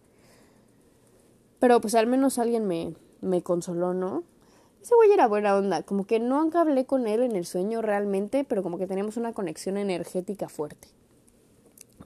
Pero 1.60 1.80
pues 1.80 1.96
al 1.96 2.08
menos 2.08 2.38
alguien 2.38 2.68
me, 2.68 2.94
me 3.22 3.42
consoló, 3.42 3.94
¿no? 3.94 4.24
Ese 4.86 4.96
güey 4.96 5.12
era 5.12 5.28
buena 5.28 5.58
onda, 5.58 5.82
como 5.82 6.06
que 6.06 6.20
no 6.20 6.50
hablé 6.54 6.86
con 6.86 7.08
él 7.08 7.24
en 7.24 7.36
el 7.36 7.46
sueño 7.46 7.82
realmente, 7.82 8.44
pero 8.44 8.62
como 8.64 8.78
que 8.78 8.86
teníamos 8.86 9.18
una 9.18 9.34
conexión 9.34 9.78
energética 9.78 10.48
fuerte. 10.48 10.88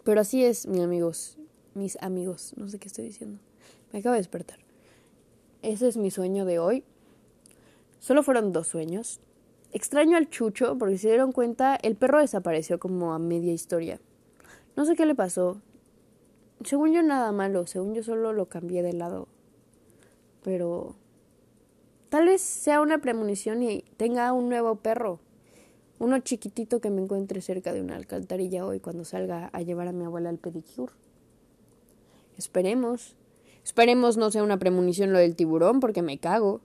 Pero 0.05 0.21
así 0.21 0.45
es, 0.45 0.65
mis 0.65 0.81
amigos 0.81 1.37
mis 1.79 1.97
amigos. 2.01 2.53
No 2.57 2.67
sé 2.67 2.77
qué 2.79 2.87
estoy 2.87 3.05
diciendo. 3.05 3.39
Me 3.91 3.99
acabo 3.99 4.13
de 4.13 4.19
despertar. 4.19 4.59
Ese 5.61 5.87
es 5.87 5.97
mi 5.97 6.11
sueño 6.11 6.45
de 6.45 6.59
hoy. 6.59 6.83
Solo 7.99 8.23
fueron 8.23 8.53
dos 8.53 8.67
sueños. 8.67 9.19
Extraño 9.71 10.17
al 10.17 10.29
Chucho 10.29 10.77
porque 10.77 10.95
si 10.95 11.03
se 11.03 11.07
dieron 11.09 11.31
cuenta, 11.31 11.75
el 11.75 11.95
perro 11.95 12.19
desapareció 12.19 12.79
como 12.79 13.13
a 13.13 13.19
media 13.19 13.53
historia. 13.53 13.99
No 14.75 14.85
sé 14.85 14.95
qué 14.95 15.05
le 15.05 15.15
pasó. 15.15 15.61
Según 16.63 16.91
yo 16.91 17.01
nada 17.01 17.31
malo, 17.31 17.65
según 17.67 17.93
yo 17.93 18.03
solo 18.03 18.33
lo 18.33 18.47
cambié 18.47 18.83
de 18.83 18.93
lado. 18.93 19.27
Pero 20.43 20.95
tal 22.09 22.25
vez 22.25 22.41
sea 22.41 22.81
una 22.81 22.99
premonición 22.99 23.63
y 23.63 23.83
tenga 23.97 24.31
un 24.33 24.49
nuevo 24.49 24.75
perro. 24.75 25.19
Uno 25.99 26.19
chiquitito 26.19 26.79
que 26.79 26.89
me 26.89 27.01
encuentre 27.01 27.41
cerca 27.41 27.73
de 27.73 27.81
una 27.81 27.95
alcantarilla 27.95 28.65
hoy 28.65 28.79
cuando 28.79 29.05
salga 29.05 29.49
a 29.53 29.61
llevar 29.61 29.87
a 29.87 29.91
mi 29.91 30.05
abuela 30.05 30.29
al 30.29 30.37
pedicure. 30.37 30.93
Esperemos. 32.37 33.15
Esperemos 33.63 34.17
no 34.17 34.31
sea 34.31 34.43
una 34.43 34.57
premonición 34.57 35.11
lo 35.11 35.19
del 35.19 35.35
tiburón, 35.35 35.81
porque 35.81 36.01
me 36.01 36.17
cago. 36.17 36.61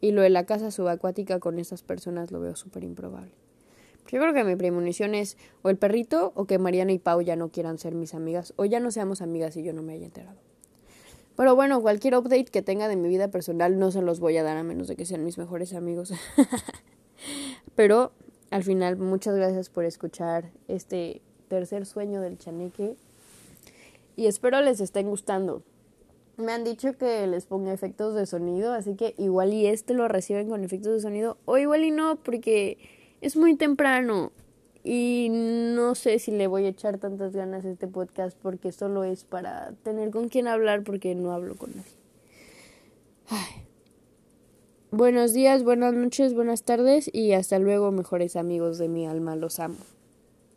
Y 0.00 0.12
lo 0.12 0.22
de 0.22 0.30
la 0.30 0.46
casa 0.46 0.70
subacuática 0.70 1.40
con 1.40 1.58
esas 1.58 1.82
personas 1.82 2.30
lo 2.30 2.40
veo 2.40 2.56
súper 2.56 2.84
improbable. 2.84 3.32
Yo 4.10 4.20
creo 4.20 4.32
que 4.32 4.44
mi 4.44 4.56
premonición 4.56 5.14
es 5.14 5.36
o 5.62 5.68
el 5.68 5.76
perrito 5.76 6.32
o 6.34 6.46
que 6.46 6.58
Mariana 6.58 6.92
y 6.92 6.98
Pau 6.98 7.20
ya 7.20 7.36
no 7.36 7.50
quieran 7.50 7.76
ser 7.76 7.94
mis 7.94 8.14
amigas 8.14 8.54
o 8.56 8.64
ya 8.64 8.80
no 8.80 8.90
seamos 8.90 9.20
amigas 9.20 9.56
y 9.58 9.62
yo 9.62 9.74
no 9.74 9.82
me 9.82 9.92
haya 9.92 10.06
enterado. 10.06 10.38
Pero 11.38 11.54
bueno, 11.54 11.80
cualquier 11.80 12.16
update 12.16 12.46
que 12.46 12.62
tenga 12.62 12.88
de 12.88 12.96
mi 12.96 13.08
vida 13.08 13.28
personal 13.28 13.78
no 13.78 13.92
se 13.92 14.02
los 14.02 14.18
voy 14.18 14.36
a 14.38 14.42
dar 14.42 14.56
a 14.56 14.64
menos 14.64 14.88
de 14.88 14.96
que 14.96 15.06
sean 15.06 15.24
mis 15.24 15.38
mejores 15.38 15.72
amigos. 15.72 16.12
Pero 17.76 18.10
al 18.50 18.64
final, 18.64 18.96
muchas 18.96 19.36
gracias 19.36 19.70
por 19.70 19.84
escuchar 19.84 20.50
este 20.66 21.22
tercer 21.46 21.86
sueño 21.86 22.20
del 22.20 22.38
chaneque 22.38 22.96
y 24.16 24.26
espero 24.26 24.60
les 24.62 24.80
estén 24.80 25.08
gustando. 25.10 25.62
Me 26.38 26.50
han 26.50 26.64
dicho 26.64 26.98
que 26.98 27.24
les 27.28 27.46
ponga 27.46 27.72
efectos 27.72 28.16
de 28.16 28.26
sonido, 28.26 28.72
así 28.72 28.96
que 28.96 29.14
igual 29.16 29.54
y 29.54 29.68
este 29.68 29.94
lo 29.94 30.08
reciben 30.08 30.48
con 30.48 30.64
efectos 30.64 30.94
de 30.94 31.00
sonido 31.00 31.38
o 31.44 31.56
igual 31.56 31.84
y 31.84 31.92
no 31.92 32.16
porque 32.16 32.78
es 33.20 33.36
muy 33.36 33.54
temprano 33.54 34.32
y 34.84 35.28
no 35.30 35.94
sé 35.94 36.18
si 36.18 36.30
le 36.30 36.46
voy 36.46 36.64
a 36.64 36.68
echar 36.68 36.98
tantas 36.98 37.32
ganas 37.32 37.64
a 37.64 37.70
este 37.70 37.88
podcast 37.88 38.38
porque 38.40 38.72
solo 38.72 39.04
es 39.04 39.24
para 39.24 39.72
tener 39.82 40.10
con 40.10 40.28
quien 40.28 40.48
hablar 40.48 40.84
porque 40.84 41.14
no 41.14 41.32
hablo 41.32 41.56
con 41.56 41.70
nadie. 41.76 41.98
Buenos 44.90 45.34
días, 45.34 45.64
buenas 45.64 45.92
noches, 45.92 46.32
buenas 46.32 46.62
tardes 46.62 47.10
y 47.12 47.32
hasta 47.32 47.58
luego 47.58 47.92
mejores 47.92 48.36
amigos 48.36 48.78
de 48.78 48.88
mi 48.88 49.06
alma, 49.06 49.36
los 49.36 49.60
amo. 49.60 49.76